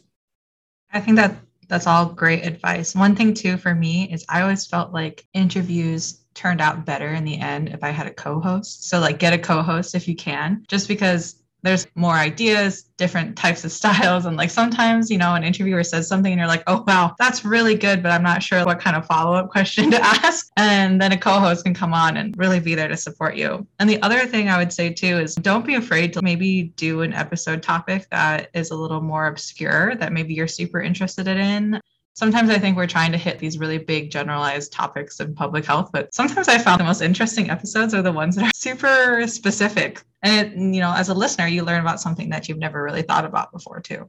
I 0.93 1.01
think 1.01 1.17
that 1.17 1.35
that's 1.67 1.89
all 1.89 2.07
great 2.07 2.47
advice. 2.47 2.95
One 2.95 3.17
thing, 3.17 3.35
too, 3.35 3.57
for 3.57 3.75
me 3.75 4.13
is 4.13 4.25
I 4.29 4.43
always 4.43 4.65
felt 4.65 4.93
like 4.93 5.27
interviews 5.33 6.24
turned 6.35 6.61
out 6.61 6.85
better 6.85 7.09
in 7.09 7.25
the 7.25 7.39
end 7.39 7.69
if 7.69 7.83
I 7.83 7.91
had 7.91 8.07
a 8.07 8.13
co 8.13 8.41
host. 8.41 8.89
So, 8.89 9.01
like, 9.01 9.19
get 9.19 9.33
a 9.33 9.39
co 9.39 9.63
host 9.63 9.95
if 9.95 10.09
you 10.09 10.17
can, 10.17 10.65
just 10.69 10.89
because 10.89 11.43
there's 11.65 11.87
more 11.95 12.15
ideas, 12.15 12.83
different 12.99 13.37
types 13.37 13.65
of 13.65 13.73
styles. 13.81 14.27
And 14.27 14.37
like 14.37 14.51
sometimes, 14.51 15.11
you 15.11 15.19
know, 15.19 15.35
an 15.35 15.43
interviewer 15.43 15.83
says 15.83 16.07
something 16.07 16.31
and 16.31 16.39
you're 16.39 16.47
like, 16.47 16.63
oh, 16.67 16.85
wow, 16.87 17.17
that's 17.19 17.45
really 17.45 17.75
good, 17.75 18.03
but 18.03 18.13
I'm 18.13 18.23
not 18.23 18.43
sure 18.43 18.65
what 18.65 18.81
kind 18.81 18.97
of 18.97 19.07
follow 19.07 19.35
up 19.35 19.51
question 19.55 19.91
to 19.91 20.01
ask. 20.01 20.51
And 20.57 21.01
then 21.01 21.13
a 21.13 21.19
co 21.19 21.41
host 21.41 21.65
can 21.65 21.75
come 21.75 21.95
on 21.95 22.19
and 22.19 22.37
really 22.37 22.61
be 22.61 22.75
there 22.75 22.89
to 22.89 22.97
support 22.97 23.37
you. 23.37 23.67
And 23.81 23.89
the 23.89 24.01
other 24.03 24.27
thing 24.27 24.49
I 24.49 24.59
would 24.59 24.73
say 24.73 24.93
too 24.93 25.19
is 25.19 25.35
don't 25.35 25.67
be 25.67 25.75
afraid 25.75 26.13
to 26.13 26.23
maybe 26.23 26.65
do 26.77 27.01
an 27.01 27.15
episode 27.15 27.63
topic 27.63 28.09
that 28.11 28.51
is 28.55 28.71
a 28.71 28.77
little 28.77 29.01
more 29.01 29.27
obscure 29.27 29.97
that 29.97 30.13
maybe 30.13 30.35
you're 30.35 30.47
super 30.47 30.81
interested 30.81 31.27
in 31.27 31.81
sometimes 32.15 32.49
I 32.49 32.59
think 32.59 32.77
we're 32.77 32.87
trying 32.87 33.13
to 33.13 33.19
hit 33.19 33.39
these 33.39 33.59
really 33.59 33.79
big 33.79 34.11
generalized 34.11 34.73
topics 34.73 35.21
in 35.21 35.35
public 35.35 35.65
health, 35.67 35.91
but 35.93 36.15
sometimes 36.15 36.49
I 36.49 36.59
found 36.59 36.81
the 36.81 36.85
most 36.85 37.03
interesting 37.03 37.51
episodes 37.51 37.93
are 37.93 38.03
the 38.03 38.13
ones 38.13 38.37
that 38.37 38.47
are 38.47 38.51
super 38.55 39.27
specific. 39.27 40.03
And 40.23 40.47
it, 40.47 40.57
you 40.57 40.81
know, 40.81 40.95
as 40.95 41.09
a 41.09 41.15
listener, 41.15 41.47
you 41.47 41.65
learn 41.65 41.81
about 41.81 42.01
something 42.01 42.31
that 42.31 42.49
you've 42.49 42.59
never 42.59 42.83
really 42.83 43.03
thought 43.03 43.25
about 43.25 43.53
before 43.53 43.81
too. 43.81 44.09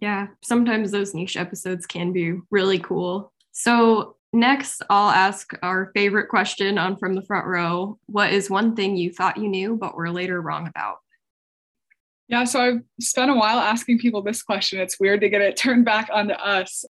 Yeah, 0.00 0.26
sometimes 0.42 0.90
those 0.90 1.14
niche 1.14 1.36
episodes 1.36 1.86
can 1.86 2.12
be 2.12 2.34
really 2.50 2.80
cool. 2.80 3.32
So 3.52 4.16
next, 4.32 4.82
I'll 4.90 5.10
ask 5.10 5.52
our 5.62 5.92
favorite 5.94 6.28
question 6.28 6.76
on 6.76 6.96
From 6.96 7.14
the 7.14 7.22
Front 7.22 7.46
Row. 7.46 7.98
What 8.06 8.32
is 8.32 8.50
one 8.50 8.74
thing 8.74 8.96
you 8.96 9.12
thought 9.12 9.36
you 9.36 9.48
knew 9.48 9.76
but 9.76 9.96
were 9.96 10.10
later 10.10 10.40
wrong 10.40 10.66
about? 10.66 10.96
Yeah, 12.28 12.44
so 12.44 12.60
I've 12.60 12.82
spent 12.98 13.30
a 13.30 13.34
while 13.34 13.58
asking 13.58 13.98
people 13.98 14.22
this 14.22 14.42
question. 14.42 14.80
It's 14.80 14.98
weird 14.98 15.20
to 15.20 15.28
get 15.28 15.42
it 15.42 15.56
turned 15.56 15.84
back 15.84 16.08
onto 16.10 16.32
us. 16.32 16.84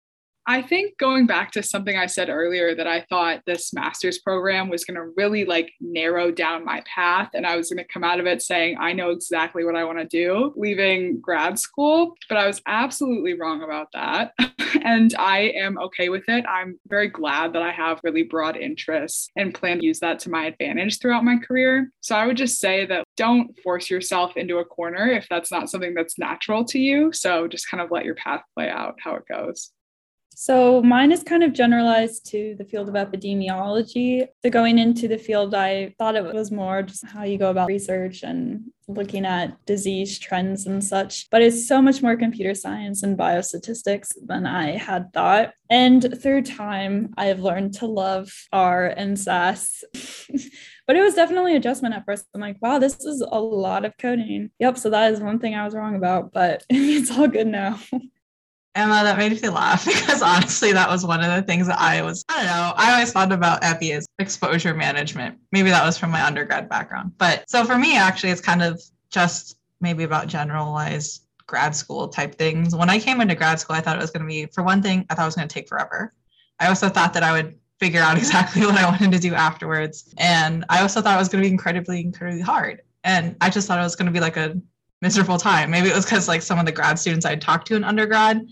I 0.49 0.63
think 0.63 0.97
going 0.97 1.27
back 1.27 1.51
to 1.51 1.61
something 1.61 1.95
I 1.95 2.07
said 2.07 2.27
earlier 2.27 2.73
that 2.73 2.87
I 2.87 3.05
thought 3.07 3.43
this 3.45 3.71
master's 3.71 4.17
program 4.17 4.67
was 4.67 4.83
going 4.83 4.95
to 4.95 5.13
really 5.15 5.45
like 5.45 5.71
narrow 5.79 6.31
down 6.31 6.65
my 6.65 6.81
path 6.91 7.29
and 7.35 7.45
I 7.45 7.55
was 7.55 7.69
going 7.69 7.85
to 7.85 7.93
come 7.93 8.03
out 8.03 8.19
of 8.19 8.25
it 8.25 8.41
saying 8.41 8.75
I 8.79 8.91
know 8.93 9.11
exactly 9.11 9.63
what 9.63 9.75
I 9.75 9.83
want 9.83 9.99
to 9.99 10.05
do 10.05 10.51
leaving 10.55 11.21
grad 11.21 11.59
school, 11.59 12.15
but 12.27 12.39
I 12.39 12.47
was 12.47 12.63
absolutely 12.65 13.39
wrong 13.39 13.61
about 13.61 13.89
that. 13.93 14.33
and 14.83 15.13
I 15.19 15.51
am 15.55 15.77
okay 15.77 16.09
with 16.09 16.27
it. 16.27 16.43
I'm 16.49 16.79
very 16.87 17.09
glad 17.09 17.53
that 17.53 17.61
I 17.61 17.71
have 17.71 18.01
really 18.03 18.23
broad 18.23 18.57
interests 18.57 19.29
and 19.35 19.53
plan 19.53 19.77
to 19.77 19.85
use 19.85 19.99
that 19.99 20.17
to 20.21 20.31
my 20.31 20.47
advantage 20.47 20.97
throughout 20.97 21.23
my 21.23 21.37
career. 21.37 21.91
So 22.01 22.15
I 22.15 22.25
would 22.25 22.37
just 22.37 22.59
say 22.59 22.87
that 22.87 23.03
don't 23.15 23.55
force 23.61 23.87
yourself 23.87 24.35
into 24.35 24.57
a 24.57 24.65
corner 24.65 25.09
if 25.09 25.27
that's 25.29 25.51
not 25.51 25.69
something 25.69 25.93
that's 25.93 26.17
natural 26.17 26.65
to 26.65 26.79
you. 26.79 27.13
So 27.13 27.47
just 27.47 27.69
kind 27.69 27.81
of 27.81 27.91
let 27.91 28.03
your 28.05 28.15
path 28.15 28.41
play 28.55 28.67
out 28.67 28.95
how 29.03 29.13
it 29.13 29.27
goes. 29.27 29.71
So 30.41 30.81
mine 30.81 31.11
is 31.11 31.21
kind 31.21 31.43
of 31.43 31.51
generalized 31.51 32.25
to 32.27 32.55
the 32.57 32.63
field 32.63 32.87
of 32.87 32.95
epidemiology. 32.95 34.25
So 34.41 34.49
going 34.49 34.79
into 34.79 35.09
the 35.09 35.17
field, 35.17 35.53
I 35.53 35.93
thought 35.99 36.15
it 36.15 36.23
was 36.23 36.49
more 36.49 36.81
just 36.81 37.05
how 37.05 37.23
you 37.23 37.37
go 37.37 37.49
about 37.49 37.67
research 37.67 38.23
and 38.23 38.71
looking 38.87 39.25
at 39.25 39.57
disease 39.65 40.17
trends 40.17 40.65
and 40.65 40.81
such. 40.81 41.29
But 41.29 41.41
it's 41.41 41.67
so 41.67 41.81
much 41.81 42.01
more 42.01 42.15
computer 42.15 42.55
science 42.55 43.03
and 43.03 43.17
biostatistics 43.17 44.11
than 44.25 44.45
I 44.45 44.77
had 44.77 45.11
thought. 45.11 45.51
And 45.69 46.17
through 46.21 46.43
time, 46.43 47.13
I 47.17 47.25
have 47.25 47.41
learned 47.41 47.73
to 47.79 47.87
love 47.87 48.31
R 48.53 48.87
and 48.87 49.19
SAS. 49.19 49.83
but 50.87 50.95
it 50.95 51.01
was 51.01 51.15
definitely 51.15 51.57
adjustment 51.57 51.95
at 51.95 52.05
first. 52.05 52.27
I'm 52.33 52.39
like, 52.39 52.61
wow, 52.61 52.79
this 52.79 52.97
is 53.01 53.19
a 53.29 53.41
lot 53.41 53.83
of 53.83 53.97
coding. 53.97 54.51
Yep. 54.59 54.77
So 54.77 54.89
that 54.89 55.11
is 55.11 55.19
one 55.19 55.39
thing 55.39 55.55
I 55.55 55.65
was 55.65 55.75
wrong 55.75 55.97
about, 55.97 56.31
but 56.31 56.63
it's 56.69 57.11
all 57.11 57.27
good 57.27 57.47
now. 57.47 57.77
Emma, 58.75 58.95
uh, 58.95 59.03
that 59.03 59.17
made 59.17 59.41
me 59.41 59.49
laugh 59.49 59.85
because 59.85 60.21
honestly, 60.21 60.71
that 60.73 60.89
was 60.89 61.05
one 61.05 61.23
of 61.23 61.35
the 61.35 61.41
things 61.41 61.67
that 61.67 61.79
I 61.79 62.01
was, 62.01 62.23
I 62.29 62.37
don't 62.37 62.45
know, 62.45 62.73
I 62.75 62.93
always 62.93 63.11
thought 63.11 63.31
about 63.31 63.63
EPI 63.63 63.93
as 63.93 64.07
exposure 64.19 64.73
management. 64.73 65.37
Maybe 65.51 65.69
that 65.69 65.83
was 65.83 65.97
from 65.97 66.11
my 66.11 66.23
undergrad 66.23 66.69
background. 66.69 67.13
But 67.17 67.49
so 67.49 67.65
for 67.65 67.77
me, 67.77 67.97
actually, 67.97 68.29
it's 68.29 68.41
kind 68.41 68.61
of 68.61 68.81
just 69.09 69.57
maybe 69.81 70.03
about 70.03 70.27
generalized 70.27 71.23
grad 71.47 71.75
school 71.75 72.07
type 72.07 72.35
things. 72.35 72.75
When 72.75 72.89
I 72.89 72.99
came 72.99 73.21
into 73.21 73.35
grad 73.35 73.59
school, 73.59 73.75
I 73.75 73.81
thought 73.81 73.97
it 73.97 74.01
was 74.01 74.11
going 74.11 74.21
to 74.21 74.27
be, 74.27 74.45
for 74.45 74.63
one 74.63 74.81
thing, 74.81 75.05
I 75.09 75.15
thought 75.15 75.23
it 75.23 75.25
was 75.25 75.35
going 75.35 75.47
to 75.47 75.53
take 75.53 75.67
forever. 75.67 76.13
I 76.59 76.67
also 76.67 76.89
thought 76.89 77.13
that 77.13 77.23
I 77.23 77.31
would 77.31 77.57
figure 77.79 78.01
out 78.01 78.17
exactly 78.19 78.65
what 78.65 78.75
I 78.75 78.85
wanted 78.85 79.11
to 79.11 79.19
do 79.19 79.33
afterwards. 79.33 80.13
And 80.17 80.63
I 80.69 80.81
also 80.81 81.01
thought 81.01 81.15
it 81.15 81.19
was 81.19 81.29
going 81.29 81.43
to 81.43 81.47
be 81.47 81.51
incredibly, 81.51 82.01
incredibly 82.01 82.41
hard. 82.41 82.83
And 83.03 83.35
I 83.41 83.49
just 83.49 83.67
thought 83.67 83.79
it 83.79 83.83
was 83.83 83.95
going 83.95 84.05
to 84.05 84.11
be 84.11 84.19
like 84.19 84.37
a 84.37 84.61
miserable 85.01 85.37
time. 85.37 85.71
Maybe 85.71 85.89
it 85.89 85.95
was 85.95 86.05
because 86.05 86.27
like 86.27 86.41
some 86.41 86.59
of 86.59 86.65
the 86.65 86.71
grad 86.71 86.99
students 86.99 87.25
I'd 87.25 87.41
talked 87.41 87.67
to 87.67 87.75
in 87.75 87.83
undergrad 87.83 88.45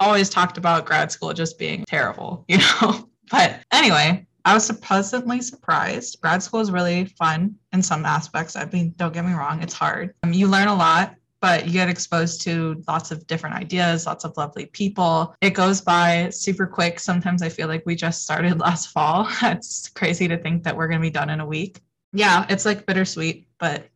always 0.00 0.28
talked 0.28 0.58
about 0.58 0.86
grad 0.86 1.12
school 1.12 1.32
just 1.32 1.58
being 1.58 1.84
terrible, 1.86 2.44
you 2.48 2.58
know? 2.58 3.08
but 3.30 3.60
anyway, 3.72 4.26
I 4.44 4.54
was 4.54 4.70
pleasantly 4.80 5.40
surprised. 5.40 6.20
Grad 6.20 6.42
school 6.42 6.60
is 6.60 6.70
really 6.70 7.04
fun 7.04 7.54
in 7.72 7.82
some 7.82 8.04
aspects. 8.04 8.56
I 8.56 8.64
mean, 8.66 8.94
don't 8.96 9.14
get 9.14 9.24
me 9.24 9.32
wrong, 9.32 9.62
it's 9.62 9.74
hard. 9.74 10.14
Um, 10.24 10.32
you 10.32 10.48
learn 10.48 10.68
a 10.68 10.74
lot, 10.74 11.14
but 11.40 11.66
you 11.66 11.72
get 11.72 11.88
exposed 11.88 12.40
to 12.42 12.82
lots 12.88 13.10
of 13.10 13.26
different 13.26 13.56
ideas, 13.56 14.06
lots 14.06 14.24
of 14.24 14.36
lovely 14.36 14.66
people. 14.66 15.34
It 15.40 15.50
goes 15.50 15.80
by 15.80 16.30
super 16.30 16.66
quick. 16.66 16.98
Sometimes 16.98 17.42
I 17.42 17.48
feel 17.48 17.68
like 17.68 17.84
we 17.86 17.94
just 17.94 18.22
started 18.22 18.58
last 18.60 18.88
fall. 18.88 19.28
it's 19.42 19.88
crazy 19.88 20.26
to 20.28 20.38
think 20.38 20.64
that 20.64 20.76
we're 20.76 20.88
going 20.88 21.00
to 21.00 21.06
be 21.06 21.10
done 21.10 21.30
in 21.30 21.40
a 21.40 21.46
week. 21.46 21.80
Yeah, 22.12 22.44
it's 22.48 22.66
like 22.66 22.84
bittersweet, 22.84 23.48
but 23.58 23.88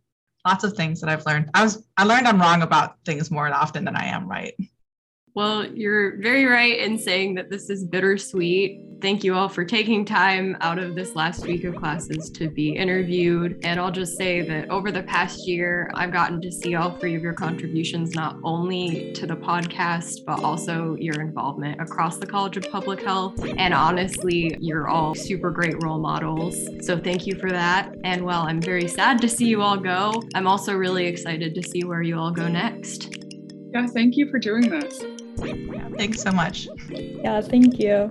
lots 0.47 0.65
of 0.65 0.75
things 0.75 1.01
that 1.01 1.11
I've 1.11 1.27
learned. 1.27 1.51
I 1.53 1.65
was 1.65 1.85
I 1.97 2.05
learned 2.05 2.29
I'm 2.29 2.41
wrong 2.41 2.63
about 2.63 2.97
things 3.05 3.31
more 3.31 3.49
often 3.53 3.85
than 3.85 3.97
I 3.97 4.07
am 4.07 4.29
right. 4.29 4.55
Well, 5.37 5.67
you're 5.67 6.17
very 6.17 6.47
right 6.47 6.79
in 6.79 6.99
saying 6.99 7.35
that 7.35 7.51
this 7.51 7.69
is 7.69 7.85
bittersweet. 7.85 8.81
Thank 9.03 9.23
you 9.23 9.35
all 9.35 9.51
for 9.51 9.67
taking 9.67 10.07
time 10.07 10.57
out 10.63 10.79
of 10.79 10.95
this 10.95 11.15
last 11.15 11.47
week 11.47 11.65
of 11.65 11.77
classes 11.77 12.31
to 12.31 12.49
be 12.49 12.71
interviewed. 12.71 13.61
And 13.63 13.79
I'll 13.79 13.91
just 13.91 14.17
say 14.17 14.41
that 14.41 14.71
over 14.71 14.91
the 14.91 15.03
past 15.03 15.47
year, 15.47 15.91
I've 15.93 16.11
gotten 16.11 16.41
to 16.41 16.51
see 16.51 16.75
all 16.75 16.97
three 16.97 17.15
of 17.15 17.23
your 17.23 17.35
contributions, 17.35 18.15
not 18.15 18.39
only 18.45 19.13
to 19.13 19.27
the 19.27 19.37
podcast, 19.37 20.25
but 20.25 20.43
also 20.43 20.97
your 20.99 21.21
involvement 21.21 21.83
across 21.83 22.17
the 22.17 22.27
College 22.27 22.57
of 22.57 22.71
Public 22.71 23.03
Health. 23.03 23.39
And 23.59 23.75
honestly, 23.75 24.57
you're 24.59 24.89
all 24.89 25.15
super 25.15 25.51
great 25.51 25.83
role 25.83 25.99
models. 25.99 26.67
So 26.81 26.99
thank 26.99 27.27
you 27.27 27.35
for 27.35 27.51
that. 27.51 27.95
And 28.05 28.25
while 28.25 28.45
I'm 28.45 28.63
very 28.63 28.89
sad 28.89 29.21
to 29.21 29.29
see 29.29 29.49
you 29.49 29.61
all 29.61 29.77
go, 29.77 30.23
I'm 30.35 30.47
also 30.47 30.73
really 30.73 31.05
excited 31.05 31.55
to 31.57 31.63
see 31.63 31.85
where 31.85 32.01
you 32.01 32.19
all 32.19 32.31
go 32.31 32.49
next. 32.49 33.19
Yeah, 33.75 33.87
thank 33.87 34.17
you 34.17 34.31
for 34.31 34.39
doing 34.39 34.71
this. 34.71 35.05
Yeah, 35.39 35.89
thanks 35.97 36.23
so 36.23 36.33
much. 36.33 36.69
Yeah, 36.91 37.41
thank 37.41 37.79
you. 37.79 38.11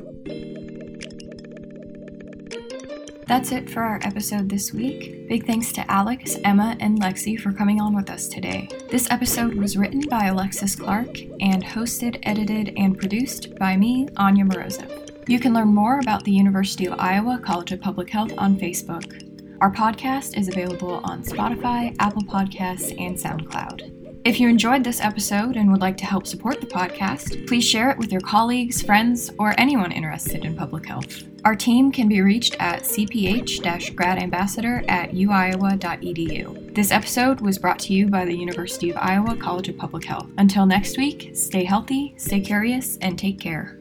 That's 3.28 3.52
it 3.52 3.68
for 3.72 3.82
our 3.82 4.00
episode 4.04 4.50
this 4.50 4.72
week. 4.72 5.28
Big 5.28 5.48
thanks 5.48 5.74
to 5.74 5.92
Alex, 5.92 6.38
Emma, 6.44 6.78
and 6.80 7.02
Lexi 7.02 7.40
for 7.40 7.52
coming 7.52 7.82
on 7.82 7.96
with 7.96 8.12
us 8.12 8.28
today. 8.28 8.70
This 8.92 9.10
episode 9.10 9.56
was 9.56 9.76
written 9.76 10.02
by 10.08 10.26
Alexis 10.26 10.76
Clark 10.76 11.22
and 11.40 11.64
hosted, 11.66 12.20
edited, 12.22 12.72
and 12.78 12.96
produced 12.96 13.56
by 13.56 13.78
me, 13.78 14.08
Anya 14.18 14.46
Morozov. 14.46 15.10
You 15.28 15.40
can 15.40 15.56
learn 15.56 15.70
more 15.70 16.00
about 16.00 16.24
the 16.24 16.32
University 16.32 16.86
of 16.86 17.00
Iowa 17.00 17.40
College 17.44 17.72
of 17.72 17.82
Public 17.82 18.12
Health 18.12 18.32
on 18.38 18.58
Facebook. 18.58 19.24
Our 19.60 19.72
podcast 19.72 20.38
is 20.38 20.48
available 20.48 21.02
on 21.04 21.24
Spotify, 21.24 21.96
Apple 21.98 22.24
Podcasts, 22.24 22.94
and 23.02 23.18
SoundCloud. 23.18 23.95
If 24.26 24.40
you 24.40 24.50
enjoyed 24.50 24.84
this 24.84 25.02
episode 25.02 25.56
and 25.56 25.72
would 25.72 25.82
like 25.82 25.98
to 25.98 26.06
help 26.08 26.26
support 26.26 26.60
the 26.60 26.66
podcast, 26.66 27.48
please 27.48 27.64
share 27.64 27.92
it 27.92 28.00
with 28.00 28.12
your 28.12 28.22
colleagues, 28.22 28.82
friends, 28.82 29.30
or 29.38 29.54
anyone 29.60 29.92
interested 29.92 30.44
in 30.44 30.56
public 30.56 30.88
health. 30.88 31.26
Our 31.46 31.56
team 31.56 31.92
can 31.92 32.10
be 32.10 32.22
reached 32.22 32.56
at 32.60 32.82
cph-gradambassador 32.82 34.90
at 34.90 35.12
uiowa.edu. 35.12 36.74
This 36.74 36.90
episode 36.90 37.42
was 37.42 37.60
brought 37.60 37.78
to 37.82 37.94
you 37.94 38.08
by 38.08 38.26
the 38.26 38.36
University 38.36 38.90
of 38.90 38.98
Iowa 38.98 39.36
College 39.36 39.70
of 39.70 39.78
Public 39.78 40.06
Health. 40.06 40.28
Until 40.40 40.66
next 40.66 40.98
week, 40.98 41.36
stay 41.36 41.64
healthy, 41.64 42.16
stay 42.18 42.42
curious, 42.42 42.98
and 43.02 43.20
take 43.20 43.40
care. 43.40 43.78